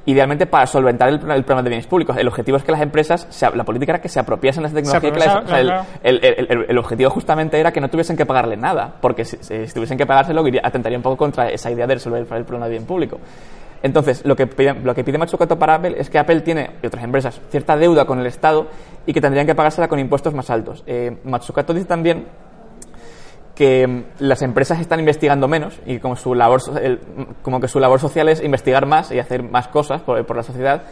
idealmente 0.08 0.46
para 0.46 0.66
solventar 0.66 1.10
el, 1.10 1.18
problema 1.18 1.62
de 1.62 1.68
bienes 1.68 1.86
públicos. 1.86 2.16
El 2.16 2.26
objetivo 2.28 2.56
es 2.56 2.64
que 2.64 2.72
las 2.72 2.80
empresas, 2.80 3.28
la 3.54 3.62
política 3.62 3.92
era 3.92 4.00
que 4.00 4.08
se 4.08 4.18
apropiasen 4.18 4.62
de 4.62 4.80
esa 4.80 5.00
tecnología. 5.00 5.84
el, 6.02 6.78
objetivo 6.78 7.10
justamente 7.10 7.60
era 7.60 7.70
que 7.72 7.80
no 7.80 7.90
tuviesen 7.90 8.16
que 8.16 8.24
pagarle 8.24 8.56
nada, 8.56 8.94
porque 9.02 9.26
si, 9.26 9.36
tuviesen 9.74 9.98
que 9.98 10.06
pagárselo, 10.06 10.42
atentaría 10.62 10.96
un 10.96 11.02
poco 11.02 11.18
contra 11.18 11.50
esa 11.50 11.70
idea 11.70 11.86
de 11.86 11.94
resolver 11.94 12.20
el 12.20 12.44
problema 12.44 12.64
de 12.64 12.70
bien 12.70 12.86
público. 12.86 13.18
Entonces, 13.82 14.24
lo 14.24 14.34
que 14.34 14.46
pide, 14.46 14.72
lo 14.82 14.94
que 14.94 15.04
pide 15.04 15.18
Machucato 15.18 15.58
para 15.58 15.74
Apple 15.74 15.96
es 15.98 16.08
que 16.08 16.18
Apple 16.18 16.40
tiene, 16.40 16.70
y 16.82 16.86
otras 16.86 17.04
empresas, 17.04 17.38
cierta 17.50 17.76
deuda 17.76 18.06
con 18.06 18.18
el 18.18 18.26
Estado 18.26 18.66
y 19.04 19.12
que 19.12 19.20
tendrían 19.20 19.46
que 19.46 19.54
pagársela 19.54 19.88
con 19.88 19.98
impuestos 19.98 20.32
más 20.32 20.48
altos. 20.48 20.82
Eh, 20.86 21.18
Matsukato 21.24 21.74
dice 21.74 21.86
también 21.86 22.26
que 23.58 24.04
las 24.20 24.42
empresas 24.42 24.78
están 24.78 25.00
investigando 25.00 25.48
menos 25.48 25.80
y 25.84 25.98
como 25.98 26.14
su 26.14 26.32
labor 26.32 26.60
como 27.42 27.60
que 27.60 27.66
su 27.66 27.80
labor 27.80 27.98
social 27.98 28.28
es 28.28 28.40
investigar 28.40 28.86
más 28.86 29.10
y 29.10 29.18
hacer 29.18 29.42
más 29.42 29.66
cosas 29.66 30.00
por, 30.00 30.24
por 30.24 30.36
la 30.36 30.44
sociedad 30.44 30.84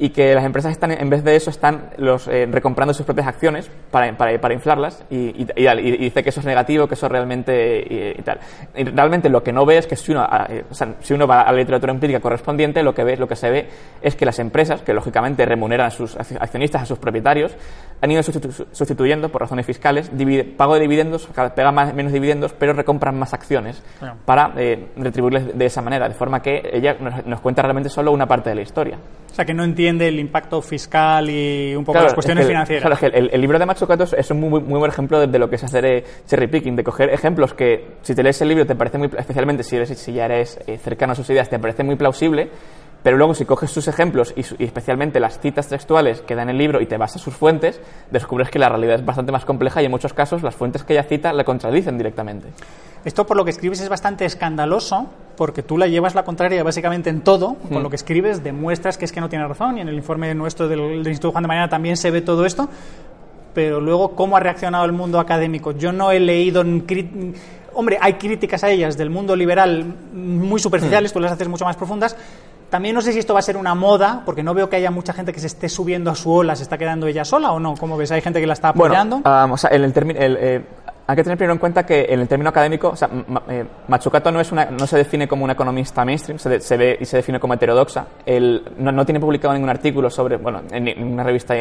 y 0.00 0.08
que 0.08 0.34
las 0.34 0.46
empresas 0.46 0.72
están, 0.72 0.92
en 0.92 1.10
vez 1.10 1.22
de 1.22 1.36
eso, 1.36 1.50
están 1.50 1.90
los, 1.98 2.26
eh, 2.26 2.48
recomprando 2.50 2.94
sus 2.94 3.04
propias 3.04 3.26
acciones 3.26 3.70
para, 3.90 4.16
para, 4.16 4.40
para 4.40 4.54
inflarlas 4.54 5.04
y, 5.10 5.42
y, 5.42 5.98
dice 5.98 6.22
que 6.22 6.30
eso 6.30 6.40
es 6.40 6.46
negativo, 6.46 6.88
que 6.88 6.94
eso 6.94 7.06
realmente 7.06 8.14
y, 8.18 8.22
tal. 8.22 8.40
Y 8.74 8.84
realmente 8.84 9.28
lo 9.28 9.42
que 9.42 9.52
no 9.52 9.66
ve 9.66 9.76
es 9.76 9.86
que 9.86 9.96
si 9.96 10.12
uno, 10.12 10.26
eh, 10.48 10.64
si 11.00 11.12
uno 11.12 11.26
va 11.26 11.42
a 11.42 11.52
la 11.52 11.58
literatura 11.58 11.92
empírica 11.92 12.18
correspondiente, 12.18 12.82
lo 12.82 12.94
que 12.94 13.04
ve, 13.04 13.18
lo 13.18 13.28
que 13.28 13.36
se 13.36 13.50
ve 13.50 13.68
es 14.00 14.16
que 14.16 14.24
las 14.24 14.38
empresas, 14.38 14.80
que 14.80 14.94
lógicamente 14.94 15.44
remuneran 15.44 15.88
a 15.88 15.90
sus 15.90 16.16
accionistas, 16.16 16.80
a 16.80 16.86
sus 16.86 16.98
propietarios, 16.98 17.54
han 18.00 18.10
ido 18.10 18.22
sustituyendo 18.22 19.28
por 19.28 19.42
razones 19.42 19.66
fiscales, 19.66 20.10
pago 20.56 20.74
de 20.76 20.80
dividendos, 20.80 21.28
pega 21.54 21.72
más, 21.72 21.92
menos 21.92 22.12
dividendos, 22.14 22.54
pero 22.54 22.72
recompran 22.72 23.18
más 23.18 23.34
acciones 23.34 23.82
para 24.24 24.54
eh, 24.56 24.88
retribuirles 24.96 25.58
de 25.58 25.66
esa 25.66 25.82
manera, 25.82 26.08
de 26.08 26.14
forma 26.14 26.40
que 26.40 26.62
ella 26.72 26.96
nos, 26.98 27.26
nos 27.26 27.40
cuenta 27.42 27.60
realmente 27.60 27.90
solo 27.90 28.12
una 28.12 28.26
parte 28.26 28.48
de 28.48 28.56
la 28.56 28.62
historia. 28.62 28.96
O 29.30 29.34
sea, 29.34 29.44
que 29.44 29.54
no 29.54 29.62
entiende 29.62 29.89
el 29.98 30.18
impacto 30.18 30.60
fiscal 30.60 31.30
y 31.30 31.74
un 31.74 31.84
poco 31.84 32.00
las 32.00 32.14
cuestiones 32.14 32.46
financieras. 32.46 32.82
Claro, 32.82 32.94
es 32.94 33.00
que 33.00 33.34
el, 33.34 33.40
libro 33.40 33.58
de 33.58 33.66
Machucato 33.66 34.04
es 34.04 34.30
un 34.30 34.40
muy, 34.40 34.60
muy, 34.60 34.78
buen 34.78 34.90
ejemplo 34.90 35.26
de, 35.26 35.38
lo 35.38 35.48
que 35.48 35.56
es 35.56 35.64
hacer 35.64 35.84
eh, 35.84 36.04
cherry 36.26 36.46
picking, 36.46 36.76
de 36.76 36.84
coger 36.84 37.10
ejemplos 37.10 37.54
que, 37.54 37.96
si 38.02 38.14
te 38.14 38.22
lees 38.22 38.40
el 38.42 38.48
libro, 38.48 38.66
te 38.66 38.74
parece 38.74 38.98
muy, 38.98 39.10
especialmente 39.16 39.62
si, 39.62 39.76
eres, 39.76 39.88
si 39.98 40.12
ya 40.12 40.26
eres 40.26 40.58
eh, 40.66 40.78
cercano 40.78 41.12
a 41.12 41.16
sus 41.16 41.28
ideas, 41.30 41.48
te 41.48 41.58
parece 41.58 41.82
muy 41.82 41.96
plausible, 41.96 42.50
pero 43.02 43.16
luego 43.16 43.34
si 43.34 43.44
coges 43.44 43.70
sus 43.70 43.88
ejemplos 43.88 44.34
y, 44.36 44.44
especialmente 44.62 45.20
las 45.20 45.40
citas 45.40 45.68
textuales 45.68 46.20
que 46.20 46.34
da 46.34 46.42
en 46.42 46.50
el 46.50 46.58
libro 46.58 46.80
y 46.80 46.86
te 46.86 46.96
vas 46.96 47.16
a 47.16 47.18
sus 47.18 47.34
fuentes, 47.34 47.80
descubres 48.10 48.50
que 48.50 48.58
la 48.58 48.68
realidad 48.68 48.96
es 48.96 49.04
bastante 49.04 49.32
más 49.32 49.44
compleja 49.44 49.82
y 49.82 49.86
en 49.86 49.90
muchos 49.90 50.12
casos 50.12 50.42
las 50.42 50.54
fuentes 50.54 50.84
que 50.84 50.92
ella 50.92 51.04
cita 51.04 51.32
le 51.32 51.44
contradicen 51.44 51.96
directamente. 51.96 52.48
Esto 53.04 53.26
por 53.26 53.36
lo 53.36 53.44
que 53.44 53.50
escribes 53.50 53.80
es 53.80 53.88
bastante 53.88 54.26
escandaloso, 54.26 55.06
porque 55.36 55.62
tú 55.62 55.78
la 55.78 55.86
llevas 55.86 56.14
la 56.14 56.22
contraria 56.22 56.62
básicamente 56.62 57.08
en 57.08 57.22
todo, 57.22 57.54
con 57.54 57.78
mm. 57.78 57.82
lo 57.82 57.88
que 57.88 57.96
escribes 57.96 58.44
demuestras 58.44 58.98
que 58.98 59.06
es 59.06 59.12
que 59.12 59.22
no 59.22 59.30
tiene 59.30 59.48
razón, 59.48 59.78
y 59.78 59.80
en 59.80 59.88
el 59.88 59.94
informe 59.94 60.34
nuestro 60.34 60.68
del, 60.68 60.96
Instituto 60.98 61.32
Juan 61.32 61.44
de 61.44 61.48
Mañana 61.48 61.68
también 61.70 61.96
se 61.96 62.10
ve 62.10 62.20
todo 62.20 62.44
esto, 62.44 62.68
pero 63.54 63.80
luego 63.80 64.14
cómo 64.14 64.36
ha 64.36 64.40
reaccionado 64.40 64.84
el 64.84 64.92
mundo 64.92 65.18
académico. 65.18 65.72
Yo 65.72 65.92
no 65.92 66.12
he 66.12 66.20
leído... 66.20 66.62
Hombre, 67.72 67.98
hay 68.00 68.14
críticas 68.14 68.64
a 68.64 68.70
ellas 68.70 68.98
del 68.98 69.10
mundo 69.10 69.34
liberal 69.34 69.84
muy 70.12 70.60
superficiales, 70.60 71.12
mm. 71.12 71.14
tú 71.14 71.20
las 71.20 71.32
haces 71.32 71.48
mucho 71.48 71.64
más 71.64 71.76
profundas, 71.76 72.16
también 72.70 72.94
no 72.94 73.02
sé 73.02 73.12
si 73.12 73.18
esto 73.18 73.34
va 73.34 73.40
a 73.40 73.42
ser 73.42 73.56
una 73.56 73.74
moda, 73.74 74.22
porque 74.24 74.42
no 74.42 74.54
veo 74.54 74.70
que 74.70 74.76
haya 74.76 74.90
mucha 74.90 75.12
gente 75.12 75.32
que 75.32 75.40
se 75.40 75.48
esté 75.48 75.68
subiendo 75.68 76.10
a 76.10 76.14
su 76.14 76.32
ola, 76.32 76.54
se 76.54 76.62
está 76.62 76.78
quedando 76.78 77.06
ella 77.08 77.24
sola 77.24 77.50
o 77.52 77.58
no. 77.58 77.74
¿Cómo 77.74 77.96
ves? 77.96 78.12
¿Hay 78.12 78.22
gente 78.22 78.40
que 78.40 78.46
la 78.46 78.52
está 78.52 78.68
apoyando? 78.68 79.20
Bueno, 79.20 79.56
en 79.70 79.84
el, 79.84 80.16
el 80.16 80.36
eh, 80.40 80.64
hay 81.10 81.16
que 81.16 81.24
tener 81.24 81.36
primero 81.36 81.54
en 81.54 81.58
cuenta 81.58 81.84
que 81.84 82.06
en 82.08 82.20
el 82.20 82.28
término 82.28 82.50
académico, 82.50 82.90
o 82.90 82.96
sea, 82.96 83.10
eh, 83.48 83.64
Machucato 83.88 84.30
no, 84.30 84.40
es 84.40 84.52
una, 84.52 84.66
no 84.66 84.86
se 84.86 84.96
define 84.96 85.26
como 85.26 85.42
una 85.42 85.54
economista 85.54 86.04
mainstream, 86.04 86.38
se, 86.38 86.76
ve 86.76 86.98
y 87.00 87.04
se 87.04 87.16
define 87.16 87.40
como 87.40 87.54
heterodoxa. 87.54 88.06
No, 88.78 89.04
tiene 89.04 89.18
publicado 89.18 89.52
ningún 89.52 89.70
artículo 89.70 90.08
sobre, 90.08 90.36
bueno, 90.36 90.62
en 90.70 90.84
ninguna 90.84 91.24
revista 91.24 91.56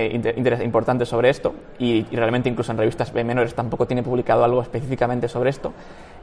importante 0.63 1.03
sobre 1.03 1.31
esto, 1.31 1.55
y, 1.79 2.03
realmente 2.15 2.47
incluso 2.47 2.71
en 2.71 2.77
revistas 2.77 3.11
menores 3.11 3.55
tampoco 3.55 3.87
tiene 3.87 4.03
publicado 4.03 4.43
algo 4.43 4.61
específicamente 4.61 5.27
sobre 5.27 5.49
esto. 5.49 5.73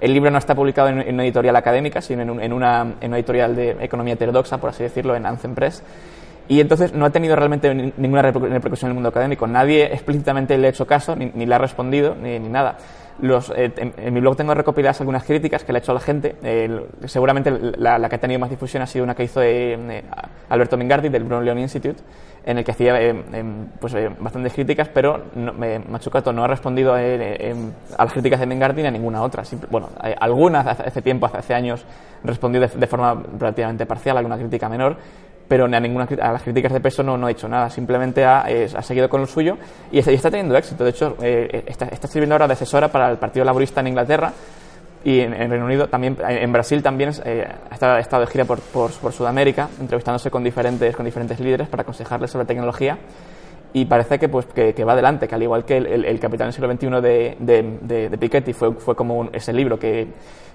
El 0.00 0.12
libro 0.12 0.31
no 0.31 0.39
está 0.39 0.55
publicado 0.55 0.89
en, 0.91 1.12
una 1.12 1.25
editorial 1.25 1.57
académica, 1.57 2.00
sino 2.00 2.23
en, 2.23 2.31
una, 2.53 2.95
en 3.00 3.09
una 3.09 3.17
editorial 3.17 3.57
de 3.57 3.71
economía 3.81 4.15
heterodoxa, 4.15 4.59
por 4.59 4.71
así 4.71 4.85
decirlo, 4.85 5.17
en 5.17 5.27
Anthem 5.27 5.57
Press. 5.57 5.83
Y 6.49 6.61
entonces 6.61 6.93
no 6.93 7.05
ha 7.07 7.11
tenido 7.11 7.35
realmente 7.35 7.93
ninguna 7.97 8.23
repercusión 8.23 8.89
en 8.89 8.91
el 8.91 8.95
mundo 8.95 9.09
académico. 9.09 9.47
Nadie 9.47 9.87
explícitamente 9.87 10.57
le 10.57 10.69
ha 10.69 10.71
hecho 10.71 10.87
caso, 10.87 11.17
ni, 11.17 11.45
le 11.45 11.55
ha 11.55 11.59
respondido, 11.59 12.15
ni, 12.15 12.39
ni 12.39 12.49
nada. 12.49 12.77
Los, 13.21 13.51
eh, 13.51 13.73
en, 13.77 14.13
mi 14.13 14.21
blog 14.21 14.37
tengo 14.37 14.55
recopiladas 14.55 15.01
algunas 15.01 15.25
críticas 15.25 15.65
que 15.65 15.73
le 15.73 15.79
ha 15.79 15.81
hecho 15.81 15.93
a 15.93 15.95
la 15.95 16.01
gente. 16.01 16.37
seguramente 17.07 17.51
la, 17.51 18.09
que 18.09 18.17
ha 18.17 18.21
tenido 18.21 18.39
más 18.39 18.51
difusión 18.51 18.83
ha 18.83 18.87
sido 18.87 19.05
una 19.05 19.15
que 19.15 19.25
hizo 19.25 19.41
eh, 19.43 20.05
Alberto 20.49 20.77
Mingardi 20.77 21.09
del 21.09 21.25
Bruno 21.25 21.43
León 21.43 21.59
Institute, 21.59 22.03
en 22.45 22.59
el 22.59 22.65
que 22.65 22.73
hacía 22.73 23.01
eh, 23.01 23.25
em, 23.33 23.67
pues, 23.81 23.95
bastantes 24.19 24.53
críticas, 24.53 24.89
pero 24.89 25.25
no, 25.35 25.55
Machucato 25.89 26.33
no 26.33 26.45
ha 26.45 26.47
respondido 26.47 26.95
a, 26.95 27.01
las 27.01 28.13
críticas 28.13 28.41
de 28.41 28.47
Mingardi 28.47 28.83
ni 28.83 28.89
a 28.89 28.91
ninguna 28.91 29.23
otra. 29.23 29.43
bueno, 29.71 29.89
algunas 30.21 30.67
hace, 30.67 31.01
tiempo, 31.01 31.27
hace, 31.27 31.55
años, 31.55 31.85
respondió 32.23 32.61
de, 32.61 32.69
de 32.69 32.87
forma 32.87 33.23
relativamente 33.39 33.87
parcial, 33.87 34.19
alguna 34.19 34.37
crítica 34.37 34.69
menor, 34.69 34.97
pero 35.49 35.65
a, 35.65 35.81
ninguna, 35.81 36.09
a 36.21 36.33
las 36.33 36.43
críticas 36.43 36.73
de 36.73 36.81
peso 36.81 37.03
no, 37.03 37.17
no 37.17 37.26
ha 37.26 37.29
dicho 37.29 37.49
nada, 37.49 37.71
simplemente 37.71 38.25
ha, 38.25 38.41
ha 38.43 38.83
seguido 38.83 39.09
con 39.09 39.21
lo 39.21 39.26
suyo 39.26 39.57
y 39.93 39.99
está, 39.99 40.31
teniendo 40.31 40.57
éxito. 40.57 40.85
De 40.85 40.91
hecho, 40.91 41.17
eh, 41.23 41.65
está, 41.67 41.87
está, 41.87 42.09
sirviendo 42.09 42.35
ahora 42.35 42.47
de 42.47 42.55
asesora 42.55 42.88
para 42.88 43.11
el 43.11 43.19
Partido 43.19 43.45
Laborista 43.45 43.81
en 43.81 43.88
Inglaterra 43.88 44.33
y 45.05 45.21
en, 45.21 45.33
Reino 45.50 45.65
Unido 45.65 45.87
también, 45.87 46.17
en 46.26 46.53
Brasil 46.53 46.83
también 46.83 47.12
eh, 47.25 47.47
ha 47.71 47.99
estado 48.00 48.25
de 48.25 48.26
gira 48.26 48.45
por, 48.45 48.59
por, 48.61 48.91
Sudamérica, 48.91 49.69
entrevistándose 49.81 50.33
con 50.33 50.43
diferentes, 50.43 50.97
con 50.97 51.05
diferentes 51.05 51.38
líderes 51.38 51.69
para 51.69 51.83
aconsejarles 51.83 52.31
sobre 52.31 52.45
tecnología. 52.45 52.99
Y 53.76 53.85
parece 53.85 54.18
que, 54.18 54.30
pues, 54.30 54.47
que, 54.47 54.85
va 54.85 54.95
adelante, 54.95 55.28
que 55.28 55.35
al 55.35 55.42
igual 55.42 55.66
que 55.66 55.76
el, 55.76 56.02
el, 56.06 56.18
Capital 56.18 56.47
del 56.47 56.54
siglo 56.54 56.73
XXI 56.73 56.87
de, 57.02 57.37
de, 57.38 58.09
de, 58.09 58.16
Piketty 58.16 58.54
fue, 58.54 58.73
fue 58.73 58.97
como 58.97 59.28
ese 59.35 59.52
libro 59.52 59.78
que, 59.78 60.06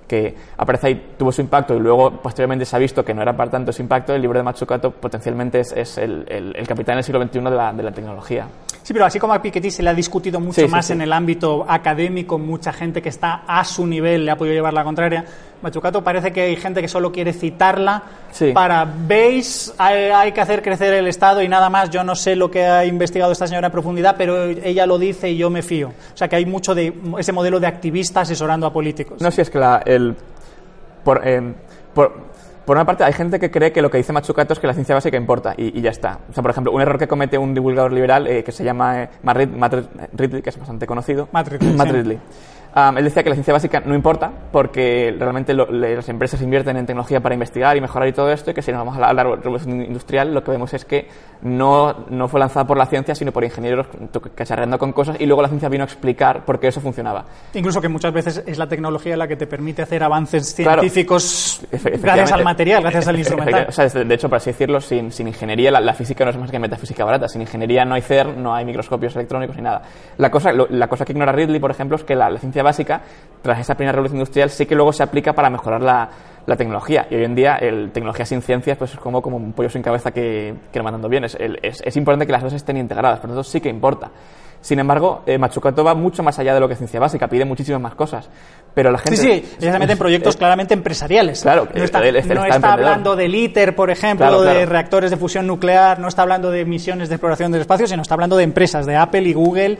que 0.07 0.33
aparece 0.57 0.87
ahí, 0.87 1.13
tuvo 1.19 1.31
su 1.31 1.41
impacto 1.41 1.75
y 1.75 1.79
luego 1.79 2.19
posteriormente 2.19 2.65
se 2.65 2.75
ha 2.75 2.79
visto 2.79 3.05
que 3.05 3.13
no 3.13 3.21
era 3.21 3.37
para 3.37 3.51
tanto 3.51 3.69
ese 3.69 3.83
impacto, 3.83 4.15
el 4.15 4.23
libro 4.23 4.39
de 4.39 4.43
Matsukato 4.43 4.89
potencialmente 4.89 5.59
es, 5.59 5.71
es 5.71 5.99
el, 5.99 6.25
el, 6.27 6.67
Capital 6.67 6.95
del 6.95 7.03
siglo 7.03 7.21
XXI 7.21 7.41
de 7.41 7.51
la, 7.51 7.71
de 7.71 7.83
la 7.83 7.91
tecnología. 7.91 8.47
Sí, 8.81 8.91
pero 8.91 9.05
así 9.05 9.19
como 9.19 9.35
a 9.35 9.41
Piketty 9.43 9.69
se 9.69 9.83
le 9.83 9.91
ha 9.91 9.93
discutido 9.93 10.39
mucho 10.39 10.67
más 10.67 10.89
en 10.89 11.01
el 11.01 11.13
ámbito 11.13 11.63
académico, 11.69 12.39
mucha 12.39 12.73
gente 12.73 13.03
que 13.03 13.09
está 13.09 13.43
a 13.45 13.63
su 13.63 13.85
nivel 13.85 14.25
le 14.25 14.31
ha 14.31 14.35
podido 14.35 14.55
llevar 14.55 14.73
la 14.73 14.83
contraria. 14.83 15.23
Machucato 15.61 16.03
parece 16.03 16.31
que 16.31 16.41
hay 16.41 16.55
gente 16.55 16.81
que 16.81 16.87
solo 16.87 17.11
quiere 17.11 17.33
citarla 17.33 18.03
para, 18.53 18.85
veis, 18.85 19.73
hay, 19.77 20.31
que 20.31 20.41
hacer 20.41 20.61
crecer 20.61 20.93
el 20.93 21.07
Estado 21.07 21.41
y 21.41 21.47
nada 21.47 21.69
más. 21.69 21.89
Yo 21.89 22.03
no 22.03 22.15
sé 22.15 22.35
lo 22.35 22.49
que 22.49 22.65
ha 22.65 22.85
investigado 22.85 23.31
esta 23.31 23.47
señora 23.47 23.67
en 23.67 23.71
profundidad, 23.71 24.15
pero 24.17 24.45
ella 24.45 24.85
lo 24.85 24.97
dice 24.97 25.29
y 25.29 25.37
yo 25.37 25.49
me 25.49 25.61
fío. 25.61 25.89
O 25.89 26.17
sea 26.17 26.27
que 26.27 26.35
hay 26.35 26.45
mucho 26.45 26.73
de 26.73 26.93
ese 27.19 27.31
modelo 27.31 27.59
de 27.59 27.67
activista 27.67 28.21
asesorando 28.21 28.65
a 28.65 28.73
políticos. 28.73 29.21
No, 29.21 29.29
si 29.31 29.41
es 29.41 29.49
que 29.49 29.59
la, 29.59 29.81
el, 29.85 30.15
por, 31.03 31.21
eh, 31.27 31.53
por 31.93 32.31
por 32.65 32.77
una 32.77 32.85
parte, 32.85 33.03
hay 33.03 33.13
gente 33.13 33.39
que 33.39 33.49
cree 33.49 33.71
que 33.71 33.81
lo 33.81 33.89
que 33.89 33.97
dice 33.97 34.13
Machucato 34.13 34.53
es 34.53 34.59
que 34.59 34.67
la 34.67 34.73
ciencia 34.73 34.93
básica 34.93 35.17
importa 35.17 35.55
y, 35.57 35.81
ya 35.81 35.89
está. 35.89 36.19
O 36.29 36.33
sea, 36.33 36.43
por 36.43 36.51
ejemplo, 36.51 36.71
un 36.71 36.79
error 36.79 36.97
que 36.97 37.07
comete 37.07 37.37
un 37.37 37.53
divulgador 37.53 37.91
liberal 37.91 38.27
eh, 38.27 38.43
que 38.43 38.51
se 38.51 38.63
llama 38.63 39.03
eh, 39.03 39.09
Matt, 39.23 39.73
Ridley, 40.13 40.41
que 40.41 40.51
es 40.51 40.57
bastante 40.57 40.85
conocido. 40.85 41.27
Matt 41.31 41.49
Ridley 41.49 42.19
él 42.75 43.03
decía 43.03 43.23
que 43.23 43.29
la 43.29 43.35
ciencia 43.35 43.53
básica 43.53 43.81
no 43.85 43.95
importa 43.95 44.31
porque 44.51 45.15
realmente 45.17 45.53
las 45.53 46.07
empresas 46.09 46.41
invierten 46.41 46.77
en 46.77 46.85
tecnología 46.85 47.19
para 47.19 47.35
investigar 47.35 47.75
y 47.77 47.81
mejorar 47.81 48.09
y 48.09 48.13
todo 48.13 48.31
esto 48.31 48.51
y 48.51 48.53
que 48.53 48.61
si 48.61 48.71
nos 48.71 48.79
vamos 48.79 48.97
a 48.97 49.13
la, 49.13 49.23
revolución 49.23 49.81
industrial 49.81 50.33
lo 50.33 50.43
que 50.43 50.51
vemos 50.51 50.73
es 50.73 50.85
que 50.85 51.07
no, 51.41 52.05
no 52.09 52.27
fue 52.27 52.39
lanzada 52.39 52.65
por 52.65 52.77
la 52.77 52.85
ciencia 52.85 53.15
sino 53.15 53.31
por 53.31 53.43
ingenieros 53.43 53.87
cacharreando 54.35 54.77
con 54.77 54.93
cosas 54.93 55.17
y 55.19 55.25
luego 55.25 55.41
la 55.41 55.47
ciencia 55.47 55.69
vino 55.69 55.83
a 55.83 55.87
explicar 55.87 56.45
por 56.45 56.59
qué 56.59 56.67
eso 56.67 56.81
funcionaba. 56.81 57.25
Incluso 57.53 57.81
que 57.81 57.89
muchas 57.89 58.13
veces 58.13 58.43
es 58.45 58.57
la 58.57 58.67
tecnología 58.67 59.17
la 59.17 59.27
que 59.27 59.35
te 59.35 59.47
permite 59.47 59.81
hacer 59.81 60.03
avances 60.03 60.53
científicos 60.53 61.61
gracias 61.71 62.31
al 62.31 62.43
material, 62.43 62.81
gracias 62.81 63.07
al 63.07 63.17
instrumental. 63.17 63.65
O 63.69 63.71
sea, 63.71 63.87
de 63.87 64.13
hecho, 64.13 64.29
para 64.29 64.37
así 64.37 64.51
decirlo, 64.51 64.81
sin, 64.81 65.11
sin 65.11 65.27
ingeniería 65.27 65.71
la, 65.71 65.93
física 65.93 66.23
no 66.25 66.31
es 66.31 66.37
más 66.37 66.51
que 66.51 66.59
metafísica 66.59 67.05
barata. 67.05 67.27
Sin 67.27 67.41
ingeniería 67.41 67.85
no 67.85 67.95
hay 67.95 68.01
CERN, 68.01 68.41
no 68.41 68.53
hay 68.53 68.65
microscopios 68.65 69.15
electrónicos 69.15 69.55
ni 69.55 69.61
nada. 69.61 69.81
La 70.17 70.29
cosa, 70.31 70.51
la 70.51 70.87
cosa 70.87 71.05
que 71.05 71.13
ignora 71.13 71.31
Ridley, 71.31 71.59
por 71.59 71.71
ejemplo, 71.71 71.97
es 71.97 72.03
que 72.03 72.15
la 72.15 72.37
ciencia 72.37 72.60
básica, 72.63 73.01
tras 73.41 73.59
esa 73.59 73.75
primera 73.75 73.93
revolución 73.93 74.17
industrial, 74.17 74.49
sí 74.49 74.65
que 74.65 74.75
luego 74.75 74.93
se 74.93 75.03
aplica 75.03 75.33
para 75.33 75.49
mejorar 75.49 75.81
la, 75.81 76.09
la 76.45 76.55
tecnología. 76.55 77.07
Y 77.09 77.15
hoy 77.15 77.23
en 77.23 77.35
día, 77.35 77.55
el 77.55 77.91
tecnología 77.91 78.25
sin 78.25 78.41
ciencias, 78.41 78.77
pues 78.77 78.93
es 78.93 78.99
como, 78.99 79.21
como 79.21 79.37
un 79.37 79.53
pollo 79.53 79.69
sin 79.69 79.81
cabeza 79.81 80.11
que, 80.11 80.53
que 80.71 80.79
no 80.79 80.83
mandando 80.83 81.09
bien. 81.09 81.23
Es, 81.25 81.37
es, 81.39 81.81
es, 81.83 81.97
importante 81.97 82.25
que 82.25 82.31
las 82.31 82.43
dos 82.43 82.53
estén 82.53 82.77
integradas, 82.77 83.19
por 83.19 83.29
lo 83.29 83.35
tanto 83.35 83.49
sí 83.49 83.61
que 83.61 83.69
importa. 83.69 84.09
Sin 84.61 84.77
embargo, 84.77 85.23
eh, 85.25 85.39
Machucato 85.39 85.83
va 85.83 85.95
mucho 85.95 86.21
más 86.21 86.37
allá 86.37 86.53
de 86.53 86.59
lo 86.59 86.67
que 86.67 86.73
es 86.73 86.77
ciencia 86.77 86.99
básica, 86.99 87.27
pide 87.27 87.45
muchísimas 87.45 87.81
más 87.81 87.95
cosas. 87.95 88.29
Pero 88.75 88.91
la 88.91 88.99
gente. 88.99 89.17
Sí, 89.17 89.43
sí, 89.57 89.67
mete 89.67 89.93
en 89.93 89.97
proyectos 89.97 90.37
claramente 90.37 90.75
empresariales. 90.75 91.41
Claro, 91.41 91.67
no 91.73 91.83
está, 91.83 91.99
no 91.99 92.45
está 92.45 92.73
hablando 92.73 93.15
del 93.15 93.33
ITER, 93.33 93.75
por 93.75 93.89
ejemplo, 93.89 94.43
de 94.43 94.67
reactores 94.67 95.09
de 95.09 95.17
fusión 95.17 95.47
nuclear, 95.47 95.99
no 95.99 96.07
está 96.07 96.21
hablando 96.21 96.51
de 96.51 96.63
misiones 96.65 97.09
de 97.09 97.15
exploración 97.15 97.51
del 97.51 97.61
espacio, 97.61 97.87
sino 97.87 98.03
está 98.03 98.13
hablando 98.13 98.37
de 98.37 98.43
empresas, 98.43 98.85
de 98.85 98.95
Apple 98.95 99.23
y 99.23 99.33
Google 99.33 99.79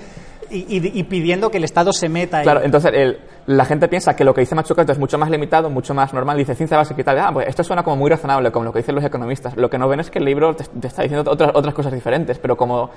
y, 0.52 1.04
pidiendo 1.04 1.50
que 1.50 1.58
el 1.58 1.64
Estado 1.64 1.94
se 1.94 2.10
meta. 2.10 2.42
Claro, 2.42 2.62
entonces 2.64 3.18
la 3.46 3.66
gente 3.66 3.88
piensa 3.88 4.16
que 4.16 4.24
lo 4.24 4.34
que 4.34 4.42
dice 4.42 4.56
Machucato 4.56 4.92
es 4.92 5.00
mucho 5.00 5.18
más 5.18 5.30
limitado, 5.30 5.70
mucho 5.70 5.94
más 5.94 6.14
normal, 6.14 6.38
dice 6.38 6.56
ciencia 6.56 6.78
básica 6.78 7.02
y 7.02 7.04
tal. 7.04 7.20
Ah, 7.20 7.32
pues 7.34 7.48
esto 7.48 7.64
suena 7.64 7.84
como 7.84 7.96
muy 7.98 8.10
razonable, 8.10 8.52
como 8.52 8.66
lo 8.66 8.74
que 8.74 8.80
dicen 8.80 8.96
los 8.96 9.04
economistas. 9.04 9.56
Lo 9.56 9.70
que 9.70 9.78
no 9.78 9.88
ven 9.88 10.00
es 10.00 10.12
que 10.12 10.20
el 10.20 10.26
libro 10.26 10.56
te, 10.56 10.64
está 10.88 11.04
diciendo 11.04 11.30
otras, 11.30 11.52
otras 11.54 11.74
cosas 11.74 11.94
diferentes, 11.94 12.38
pero 12.40 12.58
como 12.58 12.92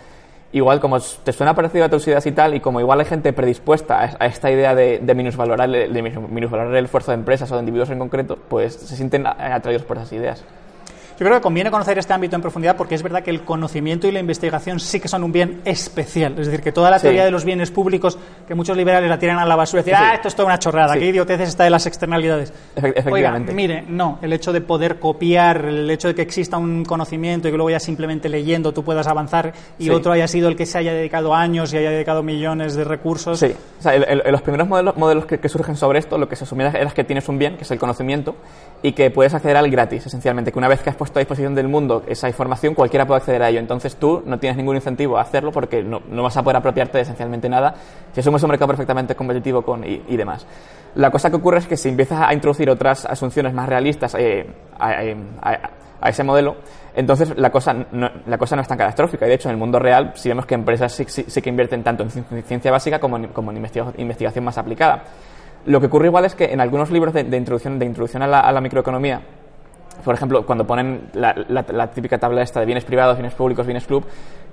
igual 0.52 0.78
como 0.80 0.98
te 1.00 1.32
suena 1.32 1.54
parecido 1.54 1.84
a 1.84 1.88
tus 1.88 2.06
ideas 2.06 2.24
y 2.26 2.32
tal, 2.32 2.54
y 2.54 2.60
como 2.60 2.78
igual 2.80 3.00
hay 3.00 3.06
gente 3.06 3.32
predispuesta 3.32 4.16
a, 4.18 4.26
esta 4.26 4.50
idea 4.50 4.74
de, 4.74 5.00
de 5.00 5.14
minusvalorar, 5.14 5.68
de 5.68 6.02
minusvalorar 6.28 6.74
el 6.74 6.84
esfuerzo 6.84 7.10
de 7.10 7.16
empresas 7.16 7.50
o 7.50 7.54
de 7.54 7.60
individuos 7.60 7.90
en 7.90 7.98
concreto, 7.98 8.38
pues 8.48 8.74
se 8.74 8.96
sienten 8.96 9.26
atraídos 9.26 9.84
por 9.84 9.96
esas 9.96 10.12
ideas. 10.12 10.44
Yo 11.18 11.26
creo 11.26 11.34
que 11.34 11.42
conviene 11.42 11.70
conocer 11.70 11.98
este 11.98 12.12
ámbito 12.12 12.34
en 12.34 12.42
profundidad 12.42 12.76
porque 12.76 12.94
es 12.94 13.02
verdad 13.02 13.22
que 13.22 13.30
el 13.30 13.42
conocimiento 13.42 14.08
y 14.08 14.12
la 14.12 14.20
investigación 14.20 14.80
sí 14.80 14.98
que 14.98 15.08
son 15.08 15.22
un 15.22 15.30
bien 15.30 15.60
especial. 15.64 16.32
Es 16.38 16.46
decir, 16.46 16.60
que 16.60 16.72
toda 16.72 16.90
la 16.90 16.98
teoría 16.98 17.24
de 17.24 17.30
los 17.30 17.44
bienes 17.44 17.70
públicos, 17.70 18.18
que 18.46 18.54
muchos 18.54 18.76
liberales 18.76 19.08
la 19.08 19.18
tiran 19.18 19.38
a 19.38 19.44
la 19.44 19.54
basura 19.54 19.82
y 19.82 19.84
dicen, 19.84 20.00
ah, 20.02 20.14
esto 20.14 20.28
es 20.28 20.34
toda 20.34 20.46
una 20.46 20.58
chorrada, 20.58 20.94
qué 20.94 21.06
idioteces 21.06 21.50
está 21.50 21.64
de 21.64 21.70
las 21.70 21.86
externalidades. 21.86 22.52
efectivamente. 22.74 23.52
Oiga, 23.52 23.54
mire, 23.54 23.84
no, 23.86 24.18
el 24.22 24.32
hecho 24.32 24.52
de 24.52 24.60
poder 24.60 24.98
copiar, 24.98 25.64
el 25.66 25.90
hecho 25.90 26.08
de 26.08 26.14
que 26.14 26.22
exista 26.22 26.56
un 26.56 26.84
conocimiento 26.84 27.48
y 27.48 27.50
que 27.50 27.56
luego 27.56 27.70
ya 27.70 27.80
simplemente 27.80 28.28
leyendo 28.28 28.72
tú 28.72 28.82
puedas 28.82 29.06
avanzar 29.06 29.52
y 29.78 29.90
otro 29.90 30.12
haya 30.12 30.26
sido 30.26 30.48
el 30.48 30.56
que 30.56 30.66
se 30.66 30.78
haya 30.78 30.94
dedicado 30.94 31.34
años 31.34 31.72
y 31.72 31.76
haya 31.76 31.90
dedicado 31.90 32.22
millones 32.22 32.74
de 32.74 32.84
recursos. 32.84 33.38
Sí, 33.38 33.54
o 33.78 33.82
sea, 33.82 33.98
los 33.98 34.42
primeros 34.42 34.68
modelos, 34.68 34.96
modelos 34.96 35.26
que, 35.26 35.48
surgen 35.48 35.76
sobre 35.76 35.98
esto, 35.98 36.18
lo 36.18 36.28
que 36.28 36.36
se 36.36 36.44
asumía 36.44 36.68
era 36.68 36.90
que 36.90 37.04
tienes 37.04 37.28
un 37.28 37.38
bien, 37.38 37.56
que 37.56 37.64
es 37.64 37.70
el 37.70 37.78
conocimiento, 37.78 38.36
y 38.82 38.92
que 38.92 39.10
puedes 39.10 39.34
acceder 39.34 39.56
al 39.56 39.70
gratis, 39.70 40.06
esencialmente, 40.06 40.52
que 40.52 40.58
una 40.58 40.68
vez 40.68 40.80
que 40.80 40.90
has 40.90 40.96
puesto 41.04 41.18
a 41.18 41.20
disposición 41.20 41.54
del 41.54 41.68
mundo 41.68 42.02
esa 42.06 42.28
información, 42.28 42.72
cualquiera 42.74 43.06
puede 43.06 43.18
acceder 43.18 43.42
a 43.42 43.50
ello. 43.50 43.60
Entonces 43.60 43.96
tú 43.96 44.22
no 44.24 44.38
tienes 44.38 44.56
ningún 44.56 44.76
incentivo 44.76 45.18
a 45.18 45.20
hacerlo 45.20 45.52
porque 45.52 45.82
no, 45.82 46.00
no 46.08 46.22
vas 46.22 46.34
a 46.38 46.42
poder 46.42 46.56
apropiarte 46.56 46.96
de 46.96 47.02
esencialmente 47.02 47.46
nada 47.46 47.74
si 48.12 48.20
asumes 48.20 48.42
un 48.42 48.48
mercado 48.48 48.68
perfectamente 48.68 49.14
competitivo 49.14 49.60
con, 49.62 49.84
y, 49.84 50.16
demás. 50.16 50.46
La 50.94 51.10
cosa 51.10 51.28
que 51.28 51.36
ocurre 51.36 51.58
es 51.58 51.66
que 51.66 51.76
si 51.76 51.90
empiezas 51.90 52.22
a 52.26 52.32
introducir 52.32 52.70
otras 52.70 53.04
asunciones 53.04 53.52
más 53.52 53.68
realistas 53.68 54.16
eh, 54.18 54.46
a, 54.78 56.08
ese 56.08 56.24
modelo, 56.24 56.56
entonces 56.94 57.36
la 57.36 57.50
cosa, 57.50 57.74
no, 57.92 58.10
la 58.26 58.38
cosa 58.38 58.56
no 58.56 58.62
es 58.62 58.68
tan 58.68 58.78
catastrófica. 58.78 59.26
Y 59.26 59.28
de 59.28 59.34
hecho, 59.34 59.48
en 59.48 59.54
el 59.54 59.58
mundo 59.58 59.78
real 59.78 60.12
sí 60.14 60.30
vemos 60.30 60.46
que 60.46 60.54
empresas 60.54 60.92
sí, 60.92 61.42
que 61.42 61.50
invierten 61.50 61.82
tanto 61.82 62.02
en 62.04 62.44
ciencia 62.44 62.70
básica 62.70 62.98
como 62.98 63.16
en, 63.18 63.28
como 63.28 63.52
investigación 63.52 64.44
más 64.44 64.56
aplicada. 64.56 65.04
Lo 65.66 65.80
que 65.80 65.86
ocurre 65.86 66.08
igual 66.08 66.26
es 66.26 66.34
que 66.34 66.44
en 66.44 66.60
algunos 66.60 66.90
libros 66.90 67.14
de, 67.14 67.20
introducción, 67.36 67.78
de 67.78 67.86
introducción 67.86 68.22
a 68.22 68.26
la, 68.26 68.60
microeconomía, 68.60 69.22
por 70.04 70.14
ejemplo, 70.14 70.44
cuando 70.46 70.66
ponen 70.66 71.08
la, 71.14 71.90
típica 71.94 72.18
tabla 72.18 72.42
esta 72.42 72.60
de 72.60 72.66
bienes 72.66 72.84
privados, 72.84 73.16
bienes 73.16 73.34
públicos, 73.34 73.66
bienes 73.66 73.86
club, 73.86 74.04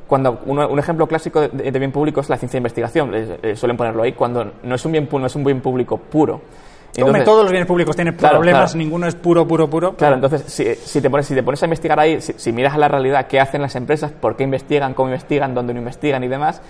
cuando 0.08 0.42
un 0.46 0.78
ejemplo 0.78 1.08
clásico 1.08 1.48
de, 1.48 1.72
bien 1.72 1.92
público 1.92 2.20
es 2.20 2.30
la 2.30 2.38
ciencia 2.38 2.58
de 2.58 2.60
investigación, 2.60 3.12
suelen 3.56 3.78
ponerlo 3.78 4.04
ahí, 4.04 4.12
cuando 4.12 4.52
no 4.62 4.76
es 4.76 4.86
un 4.86 4.92
bien, 4.92 5.08
no 5.10 5.26
es 5.26 5.36
un 5.36 5.44
bien 5.44 5.62
público 5.62 5.98
puro. 5.98 6.42
Entonces, 6.94 7.24
todos 7.24 7.44
los 7.44 7.52
bienes 7.52 7.68
públicos 7.68 7.96
tienen 7.96 8.18
problemas, 8.18 8.76
ninguno 8.76 9.08
es 9.08 9.16
puro, 9.16 9.48
puro, 9.48 9.70
puro. 9.70 9.96
Claro, 9.96 10.16
entonces, 10.16 10.44
si, 10.84 11.02
te 11.02 11.10
pones, 11.10 11.26
si 11.26 11.34
te 11.34 11.44
pones 11.44 11.62
a 11.64 11.66
investigar 11.66 12.00
ahí, 12.00 12.20
si, 12.20 12.34
si 12.34 12.52
miras 12.52 12.74
a 12.74 12.78
la 12.78 12.90
realidad, 12.90 13.28
qué 13.28 13.40
hacen 13.40 13.62
las 13.62 13.76
empresas, 13.76 14.12
por 14.12 14.36
qué 14.36 14.44
investigan, 14.44 14.94
cómo 14.94 15.10
investigan, 15.10 15.54
dónde 15.54 15.74
no 15.74 15.80
investigan 15.80 16.24
y 16.24 16.28
demás, 16.28 16.62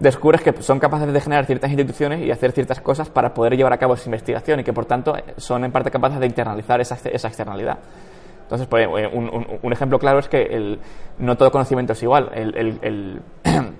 descubres 0.00 0.40
que 0.40 0.52
son 0.62 0.78
capaces 0.78 1.12
de 1.12 1.20
generar 1.20 1.46
ciertas 1.46 1.70
instituciones 1.70 2.20
y 2.20 2.30
hacer 2.30 2.52
ciertas 2.52 2.80
cosas 2.80 3.08
para 3.08 3.32
poder 3.32 3.56
llevar 3.56 3.72
a 3.72 3.78
cabo 3.78 3.94
esa 3.94 4.06
investigación 4.06 4.60
y 4.60 4.64
que 4.64 4.72
por 4.72 4.86
tanto 4.86 5.14
son 5.36 5.64
en 5.64 5.70
parte 5.72 5.90
capaces 5.90 6.18
de 6.18 6.26
internalizar 6.26 6.80
esa, 6.80 6.96
esa 7.04 7.28
externalidad. 7.28 7.78
Entonces, 8.50 8.66
pues, 8.66 8.84
eh, 8.84 9.06
un, 9.12 9.46
un, 9.62 9.72
ejemplo 9.72 10.00
claro 10.00 10.18
es 10.18 10.28
que 10.28 10.42
el, 10.42 10.80
no 11.18 11.36
todo 11.36 11.52
conocimiento 11.52 11.92
es 11.92 12.02
igual. 12.02 12.32
El, 12.34 12.76
el, 12.82 13.22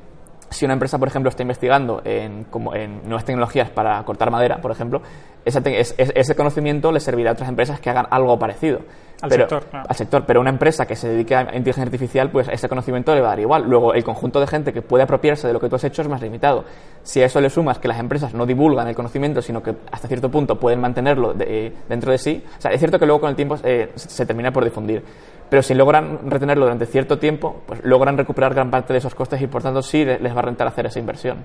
si 0.51 0.65
una 0.65 0.75
empresa, 0.75 0.99
por 0.99 1.09
ejemplo, 1.09 1.31
está 1.31 1.43
investigando 1.43 2.03
en, 2.05 2.45
como 2.45 2.75
en 2.75 3.03
nuevas 3.05 3.25
tecnologías 3.25 3.71
para 3.71 4.03
cortar 4.05 4.31
madera, 4.31 4.61
por 4.61 4.73
ejemplo, 4.73 5.01
ese, 5.45 5.63
ese 5.97 6.35
conocimiento 6.35 6.93
le 6.93 7.01
servirá 7.01 7.31
a 7.31 7.33
otras 7.33 7.49
empresas 7.49 7.81
que 7.81 7.89
hagan 7.89 8.07
algo 8.11 8.39
parecido. 8.39 8.81
Al 9.23 9.31
sector, 9.31 9.65
Al 9.73 9.95
sector, 9.95 10.25
pero 10.27 10.41
una 10.41 10.49
empresa 10.49 10.87
que 10.87 10.97
se 10.97 11.09
dedique 11.09 11.35
a 11.35 11.43
inteligencia 11.43 11.83
artificial, 11.83 12.31
pues 12.31 12.49
ese 12.49 12.69
conocimiento 12.69 13.15
le 13.15 13.21
va 13.21 13.29
a 13.29 13.31
dar 13.31 13.41
igual. 13.41 13.65
Luego, 13.69 13.93
el 13.93 14.03
conjunto 14.03 14.41
de 14.41 14.47
gente 14.47 14.73
que 14.73 14.81
puede 14.81 15.05
apropiarse 15.05 15.47
de 15.47 15.53
lo 15.53 15.61
que 15.61 15.69
tú 15.69 15.77
has 15.77 15.85
hecho 15.85 16.01
es 16.01 16.09
más 16.09 16.23
limitado. 16.23 16.65
Si 17.03 17.21
a 17.21 17.27
eso 17.27 17.41
le 17.41 17.51
sumas 17.51 17.79
que 17.79 17.89
las 17.89 17.99
empresas 17.99 18.33
no 18.33 18.47
divulgan 18.47 18.89
el 18.89 18.95
conocimiento, 18.95 19.43
sino 19.43 19.63
que 19.63 19.75
hasta 19.93 20.09
cierto 20.09 20.31
punto 20.31 20.59
pueden 20.59 20.81
mantenerlo 20.81 21.35
dentro 21.35 22.13
de 22.13 22.19
sí, 22.19 22.43
o 22.59 22.61
sea, 22.61 22.71
es 22.71 22.79
cierto 22.79 22.99
que 22.99 23.05
luego 23.05 23.21
con 23.21 23.31
el 23.31 23.37
tiempo 23.37 23.57
eh, 23.63 23.93
se 23.95 24.25
termina 24.25 24.53
por 24.53 24.65
difundir 24.65 25.03
pero 25.51 25.63
si 25.63 25.75
logran 25.75 26.31
retenerlo 26.31 26.65
durante 26.65 26.87
cierto 26.87 27.19
tiempo, 27.19 27.63
pues 27.67 27.85
logran 27.85 28.17
recuperar 28.17 28.55
gran 28.55 28.71
parte 28.71 28.93
de 28.93 29.01
esos 29.01 29.15
costes 29.15 29.43
y 29.43 29.49
por 29.49 29.63
tanto 29.63 29.83
sí 29.83 30.05
les 30.05 30.35
va 30.35 30.39
a 30.39 30.43
rentar 30.43 30.69
hacer 30.69 30.87
esa 30.87 31.01
inversión. 31.01 31.45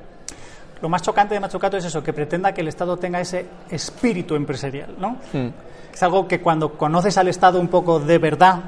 Lo 0.81 0.89
más 0.89 1.01
chocante 1.01 1.33
de 1.33 1.39
Machucato 1.39 1.77
es 1.77 1.85
eso, 1.85 2.03
que 2.03 2.13
pretenda 2.13 2.53
que 2.53 2.62
el 2.62 2.67
Estado 2.67 2.97
tenga 2.97 3.19
ese 3.19 3.47
espíritu 3.69 4.35
empresarial, 4.35 4.95
¿no? 5.00 5.17
Hmm. 5.33 5.50
Es 5.91 6.03
algo 6.03 6.27
que 6.27 6.41
cuando 6.41 6.74
conoces 6.77 7.17
al 7.17 7.27
Estado 7.29 7.59
un 7.59 7.69
poco 7.69 8.00
de 8.00 8.17
verdad, 8.19 8.59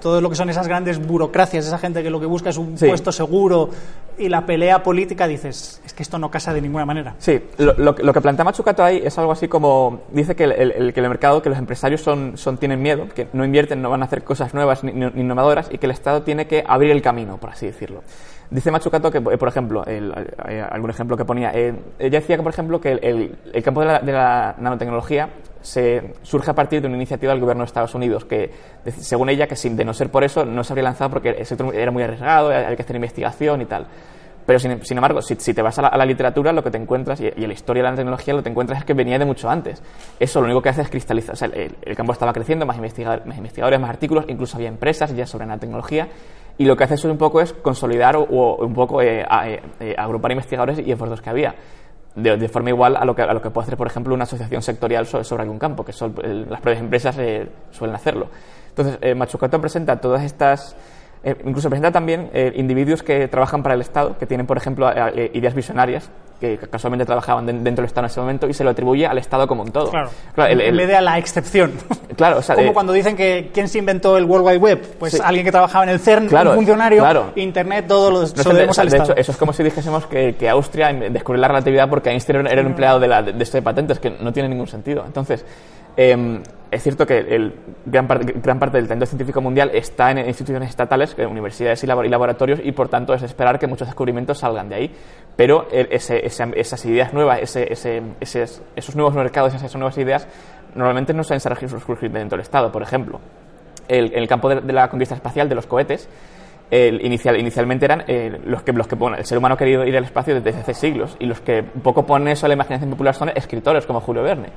todo 0.00 0.20
lo 0.20 0.30
que 0.30 0.36
son 0.36 0.50
esas 0.50 0.66
grandes 0.66 1.04
burocracias, 1.04 1.66
esa 1.66 1.78
gente 1.78 2.02
que 2.02 2.10
lo 2.10 2.20
que 2.20 2.26
busca 2.26 2.50
es 2.50 2.56
un 2.56 2.74
puesto 2.74 3.12
seguro 3.12 3.70
y 4.18 4.28
la 4.28 4.44
pelea 4.44 4.82
política, 4.82 5.26
dices, 5.26 5.80
es 5.84 5.94
que 5.94 6.02
esto 6.02 6.18
no 6.18 6.30
casa 6.30 6.52
de 6.52 6.60
ninguna 6.60 6.84
manera. 6.84 7.14
Sí, 7.18 7.40
lo, 7.58 7.94
que 7.94 8.20
plantea 8.20 8.44
Machucato 8.44 8.84
ahí 8.84 9.00
es 9.04 9.16
algo 9.18 9.32
así 9.32 9.48
como, 9.48 10.00
dice 10.12 10.34
que 10.34 10.44
el, 10.44 10.92
que 10.92 11.00
el 11.00 11.08
mercado, 11.08 11.40
que 11.40 11.48
los 11.48 11.58
empresarios 11.58 12.00
son, 12.00 12.36
son, 12.36 12.58
tienen 12.58 12.82
miedo, 12.82 13.08
que 13.14 13.28
no 13.32 13.44
invierten, 13.44 13.80
no 13.80 13.90
van 13.90 14.02
a 14.02 14.06
hacer 14.06 14.22
cosas 14.22 14.52
nuevas 14.52 14.84
ni, 14.84 14.92
ni 14.92 15.06
innovadoras 15.20 15.68
y 15.70 15.78
que 15.78 15.86
el 15.86 15.92
Estado 15.92 16.22
tiene 16.22 16.46
que 16.46 16.64
abrir 16.66 16.90
el 16.90 17.02
camino, 17.02 17.38
por 17.38 17.50
así 17.50 17.66
decirlo. 17.66 18.02
Dice 18.50 18.72
Machucato 18.72 19.12
que, 19.12 19.20
por 19.20 19.48
ejemplo, 19.48 19.84
el, 19.86 20.12
eh, 20.48 20.64
algún 20.68 20.90
ejemplo 20.90 21.16
que 21.16 21.24
ponía, 21.24 21.52
eh, 21.54 21.72
ella 22.00 22.18
decía 22.18 22.36
que, 22.36 22.42
por 22.42 22.52
ejemplo, 22.52 22.80
que 22.80 22.92
el, 22.92 23.38
el 23.52 23.62
campo 23.62 23.80
de 23.80 23.86
la, 23.86 23.98
de 24.00 24.12
la, 24.12 24.56
nanotecnología 24.58 25.28
se 25.62 26.14
surge 26.22 26.50
a 26.50 26.54
partir 26.54 26.80
de 26.80 26.88
una 26.88 26.96
iniciativa 26.96 27.32
del 27.32 27.40
gobierno 27.40 27.62
de 27.62 27.66
Estados 27.66 27.94
Unidos, 27.94 28.24
que, 28.24 28.50
según 28.98 29.28
ella, 29.28 29.46
que 29.46 29.56
sin 29.56 29.76
de 29.76 29.84
no 29.84 29.92
ser 29.92 30.10
por 30.10 30.24
eso, 30.24 30.44
no 30.44 30.64
se 30.64 30.72
habría 30.72 30.84
lanzado 30.84 31.10
porque 31.10 31.44
sector 31.44 31.74
era 31.74 31.90
muy 31.90 32.02
arriesgado, 32.02 32.48
había 32.48 32.76
que 32.76 32.82
hacer 32.82 32.96
investigación 32.96 33.62
y 33.62 33.66
tal. 33.66 33.86
Pero 34.46 34.58
sin, 34.58 34.84
sin 34.84 34.96
embargo, 34.96 35.22
si, 35.22 35.36
te 35.36 35.62
vas 35.62 35.78
a 35.78 35.96
la, 35.96 36.04
literatura, 36.04 36.52
lo 36.52 36.64
que 36.64 36.72
te 36.72 36.76
encuentras, 36.76 37.20
y, 37.20 37.30
y, 37.36 37.44
a 37.44 37.46
la 37.46 37.52
historia 37.52 37.84
de 37.84 37.90
la 37.90 37.94
tecnología, 37.94 38.34
lo 38.34 38.40
que 38.40 38.44
te 38.44 38.50
encuentras 38.50 38.80
es 38.80 38.84
que 38.84 38.94
venía 38.94 39.16
de 39.16 39.24
mucho 39.24 39.48
antes. 39.48 39.80
Eso 40.18 40.40
lo 40.40 40.46
único 40.46 40.60
que 40.62 40.70
hace 40.70 40.82
es 40.82 40.90
cristalizar. 40.90 41.36
El, 41.54 41.94
campo 41.94 42.12
estaba 42.12 42.32
creciendo, 42.32 42.66
más 42.66 42.76
investigadores, 42.76 43.24
más 43.26 43.36
investigadores, 43.36 43.78
más 43.78 43.90
artículos, 43.90 44.24
incluso 44.26 44.56
había 44.56 44.68
empresas 44.68 45.14
ya 45.14 45.26
sobre 45.26 45.46
la 45.46 45.58
tecnología. 45.58 46.08
Y 46.58 46.64
lo 46.64 46.76
que 46.76 46.82
hace 46.82 46.94
eso 46.94 47.08
un 47.08 47.16
poco 47.16 47.40
es 47.40 47.52
consolidar 47.52 48.16
o, 48.16 48.56
un 48.56 48.74
poco 48.74 49.00
eh, 49.02 49.24
a, 49.28 49.48
eh, 49.48 49.94
agrupar 49.96 50.32
investigadores 50.32 50.80
y 50.84 50.90
esfuerzos 50.90 51.20
que 51.20 51.30
había. 51.30 51.54
De, 52.14 52.48
forma 52.48 52.70
igual 52.70 52.96
a 52.96 53.04
lo, 53.04 53.14
que, 53.14 53.22
a 53.22 53.32
lo 53.32 53.40
que 53.40 53.50
puede 53.50 53.66
hacer, 53.66 53.76
por 53.76 53.86
ejemplo, 53.86 54.12
una 54.12 54.24
asociación 54.24 54.62
sectorial 54.62 55.06
sobre, 55.06 55.24
sobre 55.24 55.42
algún 55.44 55.58
campo, 55.58 55.84
que 55.84 55.92
son, 55.92 56.14
las 56.48 56.60
propias 56.60 56.82
empresas 56.82 57.16
eh, 57.18 57.48
suelen 57.70 57.94
hacerlo. 57.94 58.28
Entonces, 58.70 58.98
eh, 59.00 59.14
Machucato 59.14 59.60
presenta 59.60 60.00
todas 60.00 60.24
estas 60.24 60.76
eh, 61.22 61.36
incluso 61.44 61.68
presenta 61.68 61.92
también 61.92 62.30
eh, 62.32 62.52
individuos 62.56 63.02
que 63.02 63.28
trabajan 63.28 63.62
para 63.62 63.74
el 63.74 63.82
Estado, 63.82 64.16
que 64.16 64.26
tienen, 64.26 64.46
por 64.46 64.56
ejemplo, 64.56 64.90
eh, 64.90 65.30
ideas 65.34 65.54
visionarias, 65.54 66.10
que 66.40 66.58
casualmente 66.58 67.04
trabajaban 67.04 67.46
de, 67.46 67.52
dentro 67.52 67.82
del 67.82 67.84
Estado 67.84 68.06
en 68.06 68.10
ese 68.10 68.20
momento, 68.20 68.48
y 68.48 68.54
se 68.54 68.64
lo 68.64 68.70
atribuye 68.70 69.06
al 69.06 69.18
Estado 69.18 69.46
como 69.46 69.62
un 69.62 69.70
todo. 69.70 69.90
Claro, 69.90 70.10
claro 70.34 70.50
el, 70.52 70.60
el, 70.60 70.68
en 70.68 70.76
vez 70.76 70.88
de 70.88 70.96
a 70.96 71.00
la 71.00 71.18
excepción. 71.18 71.72
Claro, 72.16 72.38
o 72.38 72.42
sea, 72.42 72.54
Como 72.54 72.74
cuando 72.74 72.92
dicen 72.92 73.16
que 73.16 73.50
¿quién 73.54 73.66
se 73.66 73.78
inventó 73.78 74.18
el 74.18 74.24
World 74.24 74.46
Wide 74.46 74.58
Web? 74.58 74.96
Pues 74.98 75.14
sí. 75.14 75.20
alguien 75.24 75.42
que 75.42 75.52
trabajaba 75.52 75.84
en 75.84 75.90
el 75.90 76.00
CERN, 76.00 76.28
claro, 76.28 76.50
un 76.50 76.56
funcionario, 76.56 77.00
claro. 77.00 77.32
Internet, 77.34 77.86
todo 77.88 78.10
lo, 78.10 78.20
no 78.20 78.26
de, 78.26 78.34
al 78.34 78.54
de 78.54 78.62
Estado. 78.66 79.02
hecho, 79.04 79.16
eso 79.16 79.32
es 79.32 79.38
como 79.38 79.54
si 79.54 79.62
dijésemos 79.62 80.06
que, 80.06 80.34
que 80.34 80.46
Austria 80.50 80.92
descubrió 80.92 81.40
la 81.40 81.48
relatividad 81.48 81.88
porque 81.88 82.10
Einstein 82.10 82.46
era 82.46 82.60
un 82.60 82.66
empleado 82.66 83.00
de, 83.00 83.08
la, 83.08 83.22
de, 83.22 83.32
de 83.32 83.42
este 83.42 83.58
de 83.58 83.62
patentes, 83.62 83.98
que 84.00 84.10
no 84.10 84.34
tiene 84.34 84.50
ningún 84.50 84.66
sentido. 84.66 85.02
Entonces, 85.06 85.46
eh, 85.96 86.42
es 86.70 86.82
cierto 86.82 87.04
que 87.04 87.18
el, 87.18 87.54
gran, 87.84 88.06
parte, 88.06 88.32
gran, 88.36 88.58
parte 88.58 88.76
del 88.76 88.86
talento 88.86 89.06
científico 89.06 89.40
mundial 89.40 89.70
está 89.74 90.12
en 90.12 90.18
instituciones 90.18 90.70
estatales, 90.70 91.16
universidades 91.18 91.82
y 91.82 91.86
laboratorios, 91.86 92.60
y 92.62 92.70
por 92.72 92.88
tanto 92.88 93.12
es 93.12 93.22
esperar 93.22 93.58
que 93.58 93.66
muchos 93.66 93.88
descubrimientos 93.88 94.38
salgan 94.38 94.68
de 94.68 94.74
ahí. 94.76 94.94
Pero 95.36 95.66
ese, 95.70 96.24
ese, 96.24 96.44
esas 96.54 96.84
ideas 96.84 97.12
nuevas, 97.12 97.40
ese, 97.42 98.02
esos 98.20 98.94
nuevos 98.94 99.14
mercados, 99.14 99.52
esas 99.54 99.74
nuevas 99.74 99.98
ideas, 99.98 100.28
normalmente 100.74 101.12
no 101.12 101.24
suelen 101.24 101.40
surgir 101.40 102.10
dentro 102.10 102.36
del 102.36 102.42
Estado. 102.42 102.70
Por 102.70 102.82
ejemplo, 102.82 103.20
el, 103.88 104.12
en 104.12 104.18
el 104.18 104.28
campo 104.28 104.48
de, 104.48 104.72
la 104.72 104.88
conquista 104.88 105.16
espacial, 105.16 105.48
de 105.48 105.56
los 105.56 105.66
cohetes, 105.66 106.08
el 106.70 107.04
inicial, 107.04 107.36
inicialmente 107.36 107.84
eran 107.84 108.04
eh, 108.06 108.40
los 108.44 108.62
que, 108.62 108.72
los 108.72 108.86
que 108.86 108.94
bueno, 108.94 109.16
el 109.16 109.24
ser 109.24 109.38
humano 109.38 109.56
ha 109.56 109.58
querido 109.58 109.84
ir 109.84 109.96
al 109.96 110.04
espacio 110.04 110.40
desde 110.40 110.60
hace 110.60 110.74
siglos, 110.74 111.16
y 111.18 111.26
los 111.26 111.40
que 111.40 111.64
poco 111.64 112.06
ponen 112.06 112.28
eso 112.28 112.46
a 112.46 112.48
la 112.48 112.54
imaginación 112.54 112.90
popular 112.90 113.14
son 113.14 113.30
escritores 113.30 113.86
como 113.86 114.00
Julio 114.00 114.22
Verne. 114.22 114.50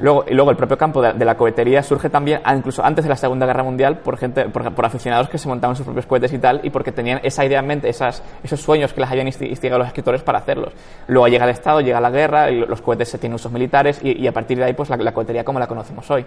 Luego, 0.00 0.24
y 0.28 0.34
luego 0.34 0.50
el 0.50 0.56
propio 0.56 0.78
campo 0.78 1.02
de, 1.02 1.24
la 1.24 1.36
cohetería 1.36 1.82
surge 1.82 2.08
también, 2.08 2.40
incluso 2.54 2.84
antes 2.84 3.04
de 3.04 3.08
la 3.08 3.16
Segunda 3.16 3.46
Guerra 3.46 3.64
Mundial, 3.64 3.98
por 3.98 4.16
gente, 4.16 4.48
por, 4.48 4.84
aficionados 4.84 5.28
que 5.28 5.38
se 5.38 5.48
montaban 5.48 5.74
sus 5.74 5.84
propios 5.84 6.06
cohetes 6.06 6.32
y 6.32 6.38
tal, 6.38 6.60
y 6.62 6.70
porque 6.70 6.92
tenían 6.92 7.20
esa 7.24 7.44
idea 7.44 7.58
en 7.58 7.66
mente, 7.66 7.88
esas, 7.88 8.22
esos 8.44 8.60
sueños 8.60 8.92
que 8.92 9.00
les 9.00 9.10
habían 9.10 9.26
instigado 9.26 9.78
los 9.78 9.88
escritores 9.88 10.22
para 10.22 10.38
hacerlos. 10.38 10.72
Luego 11.08 11.26
llega 11.26 11.44
el 11.44 11.50
Estado, 11.50 11.80
llega 11.80 12.00
la 12.00 12.10
guerra, 12.10 12.50
y 12.50 12.60
los 12.60 12.80
cohetes 12.80 13.08
se 13.08 13.18
tienen 13.18 13.34
usos 13.34 13.50
militares, 13.50 14.00
y, 14.02 14.26
a 14.26 14.32
partir 14.32 14.58
de 14.58 14.64
ahí, 14.64 14.72
pues 14.72 14.88
la, 14.88 15.12
cohetería 15.12 15.44
como 15.44 15.58
la 15.58 15.66
conocemos 15.66 16.08
hoy. 16.10 16.24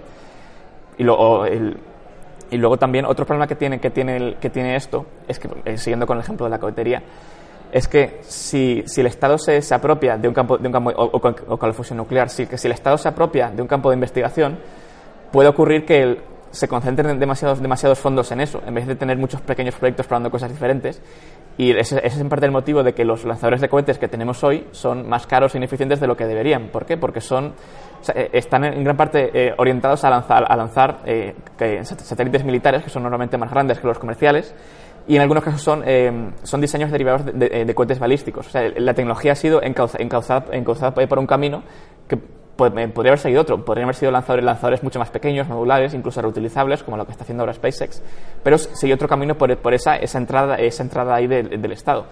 Y 0.97 1.03
el, 1.03 1.77
y 2.51 2.57
luego 2.57 2.77
también 2.77 3.05
otro 3.05 3.25
problema 3.25 3.47
que 3.47 3.55
tiene, 3.55 3.79
que 3.79 3.89
tiene, 3.89 4.17
el, 4.17 4.35
que 4.35 4.49
tiene 4.49 4.75
esto, 4.75 5.05
es 5.27 5.39
que, 5.39 5.49
eh, 5.63 5.77
siguiendo 5.77 6.05
con 6.05 6.17
el 6.17 6.23
ejemplo 6.23 6.45
de 6.45 6.49
la 6.49 6.59
cohetería, 6.59 7.01
es 7.71 7.87
que 7.87 8.19
si, 8.21 8.83
si 8.85 9.01
el 9.01 9.07
Estado 9.07 9.37
se, 9.37 9.61
apropia 9.73 10.17
de 10.17 10.27
un 10.27 10.33
campo, 10.33 10.57
de 10.57 10.67
un 10.67 10.73
campo 10.73 10.91
o, 10.95 11.19
con, 11.19 11.69
la 11.69 11.73
fusión 11.73 11.97
nuclear, 11.97 12.29
si, 12.29 12.45
que 12.45 12.57
si 12.57 12.67
el 12.67 12.73
Estado 12.73 12.97
se 12.97 13.07
apropia 13.07 13.49
de 13.49 13.61
un 13.61 13.67
campo 13.67 13.89
de 13.89 13.95
investigación, 13.95 14.59
puede 15.31 15.49
ocurrir 15.49 15.85
que 15.85 16.17
se 16.51 16.67
concentren 16.67 17.17
demasiados, 17.17 17.61
demasiados 17.61 17.97
fondos 17.99 18.31
en 18.31 18.41
eso, 18.41 18.61
en 18.65 18.73
vez 18.73 18.85
de 18.85 18.95
tener 18.95 19.17
muchos 19.17 19.41
pequeños 19.41 19.75
proyectos 19.75 20.05
probando 20.05 20.29
cosas 20.29 20.51
diferentes. 20.51 21.01
Y 21.57 21.71
ese, 21.71 22.05
es 22.05 22.17
en 22.17 22.29
parte 22.29 22.45
el 22.45 22.51
motivo 22.51 22.83
de 22.83 22.93
que 22.93 23.05
los 23.05 23.23
lanzadores 23.25 23.61
de 23.61 23.69
cohetes 23.69 23.97
que 23.97 24.07
tenemos 24.07 24.43
hoy 24.43 24.67
son 24.71 25.07
más 25.07 25.27
caros 25.27 25.53
e 25.55 25.57
ineficientes 25.57 25.99
de 25.99 26.07
lo 26.07 26.15
que 26.15 26.25
deberían. 26.25 26.69
¿Por 26.69 26.85
qué? 26.85 26.97
Porque 26.97 27.21
son, 27.21 27.53
sea, 28.01 28.15
están 28.33 28.63
en 28.65 28.83
gran 28.83 28.97
parte 28.97 29.29
eh, 29.33 29.53
orientados 29.57 30.03
a 30.03 30.09
lanzar, 30.09 30.45
a 30.47 30.55
lanzar 30.55 31.01
eh, 31.05 31.35
satélites 31.83 32.43
militares, 32.43 32.83
que 32.83 32.89
son 32.89 33.03
normalmente 33.03 33.37
más 33.37 33.51
grandes 33.51 33.79
que 33.79 33.87
los 33.87 33.99
comerciales, 33.99 34.53
y 35.07 35.15
en 35.15 35.21
algunos 35.21 35.43
casos 35.43 35.61
son, 35.61 35.83
eh, 35.85 36.31
son 36.43 36.61
diseños 36.61 36.91
derivados 36.91 37.25
de, 37.25 37.33
de, 37.33 37.65
de, 37.65 37.75
cohetes 37.75 37.99
balísticos. 37.99 38.47
O 38.47 38.49
sea, 38.49 38.69
la 38.77 38.93
tecnología 38.93 39.33
ha 39.33 39.35
sido 39.35 39.61
encauzada, 39.61 40.03
encauzada, 40.03 40.45
encauzada 40.51 40.93
por 40.93 41.19
un 41.19 41.27
camino 41.27 41.63
que 42.07 42.17
podría 42.69 43.11
haber 43.11 43.19
seguido 43.19 43.41
otro. 43.41 43.63
Podrían 43.63 43.85
haber 43.85 43.95
sido 43.95 44.11
lanzadores, 44.11 44.45
lanzadores 44.45 44.83
mucho 44.83 44.99
más 44.99 45.09
pequeños, 45.09 45.47
modulares, 45.47 45.93
incluso 45.93 46.21
reutilizables, 46.21 46.83
como 46.83 46.97
lo 46.97 47.05
que 47.05 47.11
está 47.11 47.23
haciendo 47.23 47.43
ahora 47.43 47.53
SpaceX. 47.53 48.01
Pero 48.43 48.57
sigue 48.57 48.93
otro 48.93 49.07
camino 49.07 49.35
por, 49.35 49.55
por 49.57 49.73
esa, 49.73 49.95
esa, 49.95 50.17
entrada, 50.17 50.55
esa 50.55 50.83
entrada 50.83 51.15
ahí 51.15 51.27
del, 51.27 51.61
del 51.61 51.71
Estado. 51.71 52.05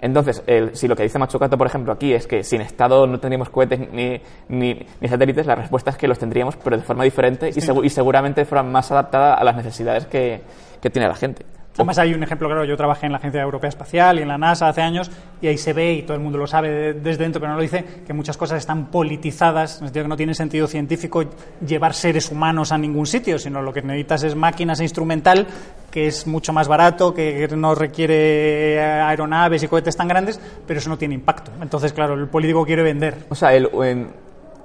Entonces, 0.00 0.42
el, 0.46 0.76
si 0.76 0.86
lo 0.86 0.94
que 0.94 1.02
dice 1.02 1.18
Machucato, 1.18 1.58
por 1.58 1.66
ejemplo, 1.66 1.92
aquí 1.92 2.12
es 2.12 2.26
que 2.26 2.44
sin 2.44 2.60
Estado 2.60 3.06
no 3.06 3.18
tendríamos 3.18 3.50
cohetes 3.50 3.80
ni, 3.90 4.20
ni, 4.48 4.86
ni, 5.00 5.08
satélites, 5.08 5.44
la 5.46 5.56
respuesta 5.56 5.90
es 5.90 5.96
que 5.96 6.06
los 6.06 6.18
tendríamos, 6.18 6.56
pero 6.56 6.76
de 6.76 6.84
forma 6.84 7.02
diferente 7.02 7.50
y, 7.50 7.90
seguramente 7.90 8.42
de 8.42 8.44
forma 8.44 8.62
más 8.62 8.92
adaptada 8.92 9.34
a 9.34 9.42
las 9.42 9.56
necesidades 9.56 10.06
que, 10.06 10.40
que 10.80 10.90
tiene 10.90 11.08
la 11.08 11.16
gente. 11.16 11.44
Además 11.78 11.98
hay 11.98 12.12
un 12.12 12.24
ejemplo 12.24 12.48
claro, 12.48 12.64
yo 12.64 12.76
trabajé 12.76 13.06
en 13.06 13.12
la 13.12 13.18
Agencia 13.18 13.40
Europea 13.40 13.68
Espacial 13.68 14.18
y 14.18 14.22
en 14.22 14.28
la 14.28 14.36
NASA 14.36 14.68
hace 14.68 14.82
años 14.82 15.12
y 15.40 15.46
ahí 15.46 15.56
se 15.56 15.72
ve, 15.72 15.92
y 15.94 16.02
todo 16.02 16.16
el 16.16 16.20
mundo 16.20 16.36
lo 16.36 16.48
sabe 16.48 16.92
desde 16.94 17.22
dentro, 17.22 17.40
pero 17.40 17.52
no 17.52 17.56
lo 17.56 17.62
dice, 17.62 17.84
que 18.04 18.12
muchas 18.12 18.36
cosas 18.36 18.58
están 18.58 18.86
politizadas, 18.86 19.78
en 19.78 19.84
el 19.84 19.88
sentido 19.88 20.04
que 20.04 20.08
no 20.08 20.16
tiene 20.16 20.34
sentido 20.34 20.66
científico 20.66 21.24
llevar 21.64 21.94
seres 21.94 22.32
humanos 22.32 22.72
a 22.72 22.78
ningún 22.78 23.06
sitio, 23.06 23.38
sino 23.38 23.62
lo 23.62 23.72
que 23.72 23.82
necesitas 23.82 24.24
es 24.24 24.34
máquinas 24.34 24.80
e 24.80 24.82
instrumental, 24.82 25.46
que 25.88 26.08
es 26.08 26.26
mucho 26.26 26.52
más 26.52 26.66
barato, 26.66 27.14
que 27.14 27.48
no 27.56 27.76
requiere 27.76 28.80
aeronaves 28.80 29.62
y 29.62 29.68
cohetes 29.68 29.96
tan 29.96 30.08
grandes, 30.08 30.40
pero 30.66 30.80
eso 30.80 30.90
no 30.90 30.98
tiene 30.98 31.14
impacto. 31.14 31.52
Entonces, 31.62 31.92
claro, 31.92 32.14
el 32.14 32.26
político 32.26 32.66
quiere 32.66 32.82
vender. 32.82 33.18
O 33.28 33.36
sea, 33.36 33.54
el, 33.54 33.68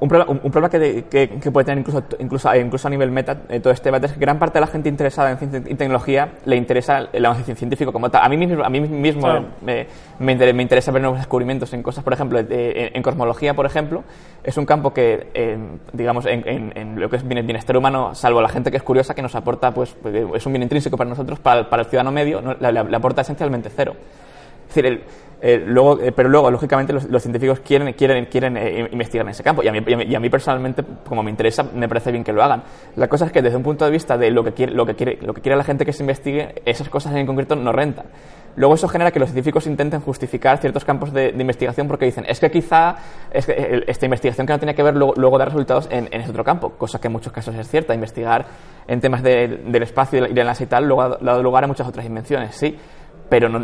un 0.04 0.10
problema, 0.10 0.32
un, 0.32 0.42
un 0.44 0.52
problema 0.52 0.70
que, 0.70 1.06
que, 1.10 1.30
que, 1.40 1.52
puede 1.52 1.64
tener 1.64 1.80
incluso, 1.80 2.04
incluso, 2.20 2.54
incluso 2.56 2.88
a 2.88 2.92
nivel 2.92 3.10
meta 3.10 3.44
eh, 3.48 3.62
todo 3.62 3.72
este 3.72 3.86
debate 3.86 4.08
es 4.08 4.12
que 4.12 4.20
gran 4.20 4.38
parte 4.38 4.56
de 4.56 4.60
la 4.60 4.68
gente 4.68 4.90
interesada 4.90 5.32
en 5.32 5.38
ciencia 5.38 5.64
y 5.66 5.76
tecnología 5.76 6.34
le 6.46 6.58
interesa 6.58 7.08
el 7.14 7.26
avance 7.26 7.56
científico 7.56 7.94
como 7.94 8.10
tal. 8.10 8.22
A 8.22 8.28
mí 8.28 8.36
mismo, 8.36 8.66
a 8.66 8.70
mí 8.70 8.82
mismo 8.82 9.22
claro. 9.22 9.46
me, 9.62 9.88
me, 10.20 10.34
interesa, 10.34 10.54
me, 10.54 10.62
interesa 10.62 10.92
ver 10.92 11.02
nuevos 11.04 11.20
descubrimientos 11.20 11.72
en 11.72 11.82
cosas, 11.82 12.04
por 12.04 12.12
ejemplo, 12.12 12.44
de, 12.44 12.72
en, 12.72 12.98
en, 12.98 13.02
cosmología, 13.02 13.54
por 13.54 13.66
ejemplo, 13.66 14.04
es 14.44 14.58
un 14.58 14.66
campo 14.66 14.94
que, 14.94 15.28
eh, 15.34 15.58
digamos, 15.94 16.26
en, 16.26 16.74
en, 16.76 17.00
lo 17.00 17.10
que 17.10 17.16
es 17.16 17.26
bienestar 17.26 17.78
humano, 17.78 18.14
salvo 18.14 18.42
la 18.42 18.50
gente 18.50 18.72
que 18.72 18.78
es 18.78 18.84
curiosa, 18.84 19.16
que 19.16 19.22
nos 19.22 19.36
aporta, 19.36 19.74
pues, 19.74 19.96
es 20.36 20.46
un 20.46 20.52
bien 20.52 20.64
intrínseco 20.64 20.98
para 20.98 21.10
nosotros, 21.10 21.40
para, 21.40 21.70
para 21.70 21.84
el 21.84 21.88
ciudadano 21.88 22.12
medio, 22.12 22.42
¿no? 22.42 22.56
le, 22.60 22.72
le 22.72 22.96
aporta 22.98 23.22
esencialmente 23.22 23.70
cero. 23.74 23.96
Decir, 24.74 24.86
el, 24.88 25.04
eh, 25.46 25.62
luego, 25.68 26.00
eh, 26.00 26.14
pero 26.14 26.30
luego, 26.30 26.50
lógicamente, 26.50 26.94
los, 26.94 27.04
los, 27.10 27.22
científicos 27.22 27.60
quieren, 27.60 27.92
quieren, 27.94 28.28
quieren 28.28 28.56
eh, 28.56 28.88
investigar 28.94 29.26
en 29.26 29.32
ese 29.32 29.44
campo. 29.44 29.62
Y 29.62 29.68
a, 29.68 29.74
mí, 29.74 29.80
y, 29.86 29.94
a 29.94 29.98
mí, 29.98 30.06
y 30.08 30.16
a, 30.16 30.20
mí, 30.22 30.30
personalmente, 30.30 30.86
como 31.06 31.22
me 31.22 31.30
interesa, 31.30 31.64
me 31.64 31.90
parece 31.90 32.14
bien 32.14 32.24
que 32.24 32.32
lo 32.32 32.42
hagan. 32.42 32.64
La 32.96 33.10
cosa 33.10 33.26
es 33.26 33.34
que 33.34 33.42
desde 33.42 33.58
un 33.58 33.64
punto 33.64 33.84
de 33.84 33.92
vista 33.92 34.18
de 34.18 34.32
lo 34.32 34.42
que 34.42 34.54
quiere, 34.54 34.74
lo 34.74 34.86
que 34.86 34.96
quiere, 34.96 35.20
lo 35.22 35.34
que 35.34 35.42
quiere 35.42 35.58
la 35.58 35.66
gente 35.66 35.86
que 35.86 35.92
se 35.92 36.02
investigue, 36.02 36.62
esas 36.64 36.88
cosas 36.88 37.14
en 37.16 37.26
concreto 37.26 37.58
no 37.58 37.74
rentan. 37.74 38.06
Luego 38.56 38.76
eso 38.76 38.88
genera 38.88 39.12
que 39.12 39.20
los 39.20 39.30
científicos 39.32 39.68
intenten 39.68 40.00
justificar 40.00 40.60
ciertos 40.60 40.86
campos 40.86 41.12
de, 41.12 41.34
de 41.34 41.42
investigación 41.42 41.90
porque 41.90 42.06
dicen, 42.06 42.24
es 42.26 42.40
que 42.40 42.50
quizá 42.50 42.96
es 43.30 43.46
que 43.46 43.84
esta 43.88 44.06
investigación 44.06 44.48
que 44.48 44.54
no 44.54 44.60
tiene 44.60 44.76
que 44.76 44.84
ver 44.84 44.96
luego, 44.96 45.14
luego 45.18 45.38
da 45.38 45.46
resultados 45.46 45.90
en, 45.92 46.08
en, 46.10 46.22
ese 46.22 46.30
otro 46.30 46.46
campo, 46.46 46.70
cosa 46.78 47.02
que 47.02 47.08
en 47.08 47.14
muchos 47.14 47.34
casos 47.34 47.54
es 47.56 47.68
cierta. 47.68 47.94
Investigar 47.94 48.46
en 48.88 49.02
temas 49.02 49.22
de, 49.22 49.62
del 49.66 49.84
espacio 49.84 50.26
y 50.26 50.34
de 50.34 50.44
la 50.46 50.54
y 50.58 50.66
tal 50.68 50.86
luego 50.86 51.02
ha 51.02 51.10
dado 51.18 51.44
lugar 51.44 51.66
a 51.66 51.68
muchas 51.68 51.86
otras 51.86 52.06
invenciones, 52.06 52.56
sí, 52.56 52.78
pero 53.28 53.50
no, 53.50 53.60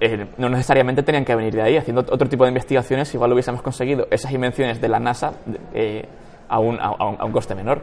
eh, 0.00 0.26
no 0.36 0.48
necesariamente 0.48 1.02
tenían 1.02 1.24
que 1.24 1.34
venir 1.34 1.54
de 1.54 1.62
ahí. 1.62 1.76
Haciendo 1.76 2.02
otro 2.02 2.28
tipo 2.28 2.44
de 2.44 2.50
investigaciones, 2.50 3.12
igual 3.14 3.32
hubiésemos 3.32 3.62
conseguido 3.62 4.06
esas 4.10 4.32
invenciones 4.32 4.80
de 4.80 4.88
la 4.88 5.00
NASA 5.00 5.32
eh, 5.74 6.06
a, 6.48 6.58
un, 6.60 6.78
a, 6.80 6.90
un, 6.90 7.16
a, 7.18 7.24
un, 7.24 7.32
coste 7.32 7.54
menor. 7.54 7.82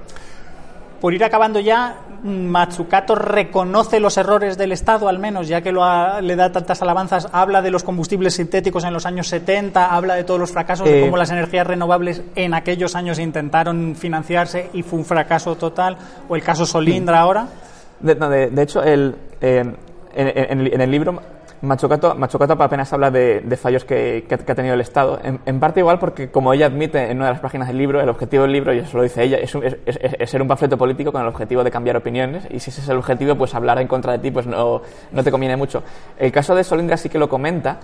Por 1.01 1.13
ir 1.13 1.23
acabando 1.23 1.59
ya, 1.59 1.97
Matsukato 2.23 3.15
reconoce 3.15 3.99
los 3.99 4.17
errores 4.17 4.57
del 4.57 4.71
Estado, 4.71 5.09
al 5.09 5.19
menos, 5.19 5.47
ya 5.47 5.61
que 5.61 5.73
lo 5.73 5.83
ha, 5.83 6.21
le 6.21 6.35
da 6.37 6.51
tantas 6.51 6.81
alabanzas, 6.81 7.27
habla 7.33 7.61
de 7.61 7.69
los 7.69 7.83
combustibles 7.83 8.35
sintéticos 8.35 8.85
en 8.85 8.93
los 8.93 9.05
años 9.05 9.27
70, 9.27 9.93
habla 9.93 10.15
de 10.15 10.23
todos 10.23 10.39
los 10.39 10.51
fracasos, 10.51 10.87
eh, 10.87 10.93
de 10.93 11.01
cómo 11.01 11.17
las 11.17 11.31
energías 11.31 11.67
renovables 11.67 12.23
en 12.35 12.53
aquellos 12.53 12.95
años 12.95 13.19
intentaron 13.19 13.95
financiarse 13.95 14.69
y 14.73 14.83
fue 14.83 14.99
un 14.99 15.05
fracaso 15.05 15.55
total, 15.55 15.97
o 16.29 16.35
el 16.35 16.41
caso 16.41 16.65
Solindra 16.65 17.19
ahora. 17.19 17.49
De, 17.99 18.15
de, 18.15 18.49
de 18.49 18.61
hecho, 18.61 18.81
el, 18.81 19.15
eh, 19.41 19.63
en, 20.15 20.27
en, 20.27 20.73
en, 20.73 20.81
el 20.81 20.89
libro 20.89 21.21
Machucato, 21.65 22.15
Machucato 22.15 22.53
apenas 22.53 22.91
habla 22.93 23.11
de, 23.11 23.57
fallos 23.61 23.85
que, 23.85 24.25
ha 24.29 24.55
tenido 24.55 24.73
el 24.73 24.81
Estado, 24.81 25.19
en, 25.23 25.59
parte 25.59 25.79
igual 25.79 25.99
porque, 25.99 26.29
como 26.29 26.53
ella 26.53 26.67
admite 26.67 27.09
en 27.09 27.17
una 27.17 27.27
de 27.27 27.33
las 27.33 27.41
páginas 27.41 27.67
del 27.67 27.77
libro, 27.77 28.01
el 28.01 28.09
objetivo 28.09 28.43
del 28.43 28.51
libro, 28.51 28.73
y 28.73 28.79
eso 28.79 28.97
lo 28.97 29.03
dice 29.03 29.23
ella, 29.23 29.37
es, 29.37 29.53
es, 29.55 29.77
es, 29.85 30.29
ser 30.29 30.41
un 30.41 30.47
panfleto 30.47 30.77
político 30.77 31.11
con 31.11 31.21
el 31.21 31.27
objetivo 31.27 31.63
de 31.63 31.71
cambiar 31.71 31.97
opiniones, 31.97 32.45
y 32.49 32.59
si 32.59 32.69
ese 32.69 32.81
es 32.81 32.89
el 32.89 32.97
objetivo, 32.97 33.35
pues 33.35 33.53
hablar 33.55 33.79
en 33.79 33.87
contra 33.87 34.13
de 34.13 34.19
ti 34.19 34.31
pues 34.31 34.45
no, 34.47 34.81
no 35.11 35.23
te 35.23 35.31
conviene 35.31 35.55
mucho. 35.55 35.83
El 36.17 36.31
caso 36.31 36.55
de 36.55 36.63
Solindra 36.63 36.97
sí 36.97 37.09
que 37.09 37.19
lo 37.19 37.27
comenta, 37.29 37.79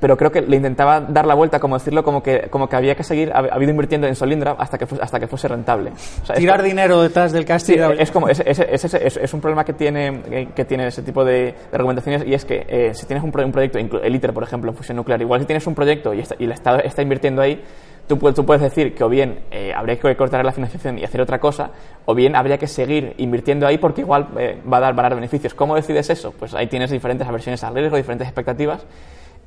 pero 0.00 0.16
creo 0.16 0.32
que 0.32 0.40
le 0.40 0.56
intentaba 0.56 1.00
dar 1.00 1.26
la 1.26 1.34
vuelta, 1.34 1.60
como 1.60 1.76
decirlo, 1.76 2.02
como 2.02 2.22
que, 2.22 2.48
como 2.50 2.68
que 2.68 2.76
había 2.76 2.94
que 2.94 3.04
seguir, 3.04 3.30
ha 3.32 3.38
habido 3.38 3.70
invirtiendo 3.70 4.06
en 4.06 4.16
Solindra 4.16 4.56
hasta 4.58 4.78
que, 4.78 4.86
hasta 5.00 5.20
que 5.20 5.26
fuese 5.26 5.46
rentable. 5.48 5.92
Tirar 6.34 6.62
dinero 6.62 7.02
detrás 7.02 7.32
del 7.32 7.44
castillo. 7.44 7.92
es 7.92 8.10
como, 8.10 8.28
es, 8.28 8.40
es, 8.40 8.94
es, 8.94 9.34
un 9.34 9.40
problema 9.40 9.64
que 9.64 9.74
tiene, 9.74 10.48
que 10.54 10.64
tiene 10.64 10.86
ese 10.86 11.02
tipo 11.02 11.24
de, 11.24 11.54
argumentaciones 11.72 12.26
y 12.26 12.34
es 12.34 12.44
que 12.44 12.66
eh, 12.68 12.94
si 12.94 13.06
tienes 13.06 13.22
un, 13.22 13.32
un 13.38 13.52
proyecto, 13.52 13.78
el 13.78 14.14
ITER, 14.14 14.32
por 14.32 14.42
ejemplo, 14.42 14.70
en 14.70 14.76
fusión 14.76 14.96
nuclear, 14.96 15.20
igual 15.20 15.40
si 15.40 15.46
tienes 15.46 15.66
un 15.66 15.74
proyecto 15.74 16.14
y, 16.14 16.24
y 16.38 16.44
el 16.44 16.52
Estado 16.52 16.80
está 16.80 17.02
invirtiendo 17.02 17.42
ahí, 17.42 17.62
tú, 18.06 18.32
tú 18.32 18.44
puedes 18.44 18.62
decir 18.62 18.94
que 18.94 19.04
o 19.04 19.08
bien 19.08 19.40
eh, 19.50 19.72
habría 19.74 19.96
que 19.96 20.16
cortar 20.16 20.44
la 20.44 20.52
financiación 20.52 20.98
y 20.98 21.04
hacer 21.04 21.20
otra 21.20 21.38
cosa, 21.38 21.70
o 22.06 22.14
bien 22.14 22.34
habría 22.34 22.58
que 22.58 22.66
seguir 22.66 23.14
invirtiendo 23.18 23.66
ahí 23.66 23.78
porque 23.78 24.00
igual 24.00 24.28
eh, 24.38 24.60
va, 24.70 24.78
a 24.78 24.80
dar, 24.80 24.98
va 24.98 25.00
a 25.00 25.08
dar 25.10 25.14
beneficios. 25.14 25.54
¿Cómo 25.54 25.76
decides 25.76 26.10
eso? 26.10 26.32
Pues 26.32 26.54
ahí 26.54 26.66
tienes 26.66 26.90
diferentes 26.90 27.26
aversiones 27.26 27.62
al 27.62 27.74
riesgo, 27.74 27.96
diferentes 27.96 28.26
expectativas. 28.26 28.84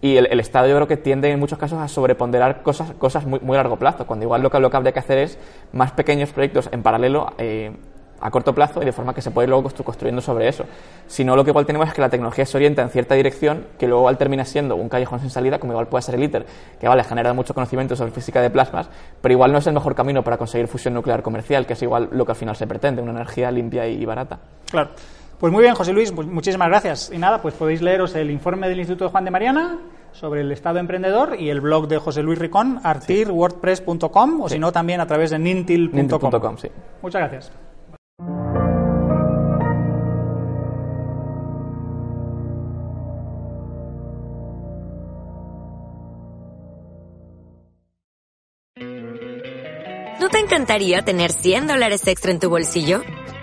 Y 0.04 0.18
el, 0.18 0.38
Estado 0.42 0.68
yo 0.68 0.76
creo 0.76 0.88
que 0.90 0.98
tiende 0.98 1.32
en 1.32 1.40
muchos 1.40 1.58
casos 1.58 1.80
a 1.80 1.88
sobreponderar 1.88 2.62
cosas, 2.62 2.92
cosas 3.00 3.26
muy, 3.26 3.40
muy 3.40 3.56
largo 3.56 3.78
plazo, 3.78 4.06
cuando 4.06 4.26
igual 4.26 4.42
lo 4.42 4.52
que, 4.52 4.60
lo 4.60 4.70
que 4.70 4.76
habría 4.76 4.92
que 4.92 5.00
hacer 5.00 5.18
es 5.18 5.40
más 5.72 5.94
pequeños 5.94 6.30
proyectos 6.34 6.68
en 6.74 6.84
paralelo 6.84 7.32
eh, 7.38 7.72
a 8.20 8.30
corto 8.30 8.54
plazo 8.54 8.82
y 8.82 8.86
de 8.86 8.92
forma 8.92 9.14
que 9.14 9.22
se 9.22 9.32
puede 9.32 9.46
ir 9.46 9.50
luego 9.52 9.70
construyendo 9.82 10.22
sobre 10.22 10.50
eso. 10.50 10.66
Si 11.08 11.24
no, 11.24 11.38
lo 11.38 11.46
que 11.46 11.52
igual 11.52 11.66
tenemos 11.66 11.88
es 11.88 11.94
que 11.94 12.02
la 12.02 12.10
tecnología 12.10 12.46
se 12.46 12.58
orienta 12.58 12.82
en 12.82 12.90
cierta 12.90 13.16
dirección 13.16 13.66
que 13.80 13.88
luego 13.88 14.02
igual 14.02 14.18
termina 14.18 14.44
siendo 14.44 14.76
un 14.76 14.90
callejón 14.90 15.22
sin 15.22 15.30
salida, 15.30 15.58
como 15.58 15.72
igual 15.72 15.88
puede 15.88 16.02
ser 16.02 16.16
el 16.16 16.24
ITER, 16.24 16.46
que 16.82 16.88
vale, 16.90 17.06
genera 17.06 17.32
mucho 17.32 17.54
conocimiento 17.54 17.96
sobre 17.96 18.12
física 18.12 18.42
de 18.42 18.50
plasmas, 18.50 18.90
pero 19.22 19.32
igual 19.32 19.54
no 19.54 19.60
es 19.60 19.68
el 19.68 19.74
mejor 19.74 19.96
camino 19.96 20.22
para 20.22 20.36
conseguir 20.36 20.68
fusión 20.68 20.96
nuclear 20.96 21.22
comercial, 21.22 21.66
que 21.66 21.74
es 21.74 21.82
igual 21.82 22.10
lo 22.12 22.26
que 22.26 22.34
al 22.34 22.38
final 22.38 22.58
se 22.58 22.68
pretende, 22.68 23.02
una 23.02 23.12
energía 23.12 23.50
limpia 23.52 23.88
y 23.88 24.04
barata. 24.04 24.38
Claro. 24.70 24.90
Pues 25.40 25.52
muy 25.52 25.62
bien, 25.64 25.76
José 25.76 25.92
Luis, 25.92 26.12
pues 26.12 26.28
muchísimas 26.28 26.70
gracias. 26.70 27.12
Y 27.14 27.18
nada, 27.18 27.42
pues 27.42 27.54
podéis 27.54 27.82
leeros 27.82 28.16
el 28.16 28.32
informe 28.32 28.70
del 28.70 28.80
Instituto 28.80 29.06
de 29.06 29.12
Juan 29.12 29.26
de 29.26 29.32
Mariana 29.32 29.80
sobre 30.14 30.42
el 30.42 30.52
Estado 30.52 30.80
emprendedor 30.80 31.36
y 31.40 31.50
el 31.50 31.60
blog 31.60 31.88
de 31.88 31.98
José 31.98 32.24
Luis 32.24 32.40
Ricón, 32.40 32.80
artirwordpress.com, 32.84 34.42
o 34.42 34.50
si 34.50 34.60
no, 34.60 34.72
también 34.72 35.02
a 35.02 35.08
través 35.08 35.32
de 35.32 35.40
nintil.com. 35.40 36.58
sí. 36.58 36.70
Muchas 37.02 37.22
gracias. 37.22 37.52
¿No 50.20 50.30
te 50.30 50.40
encantaría 50.40 51.02
tener 51.02 51.34
100 51.34 51.68
dólares 51.68 52.08
extra 52.08 52.32
en 52.32 52.40
tu 52.40 52.50
bolsillo? 52.50 53.02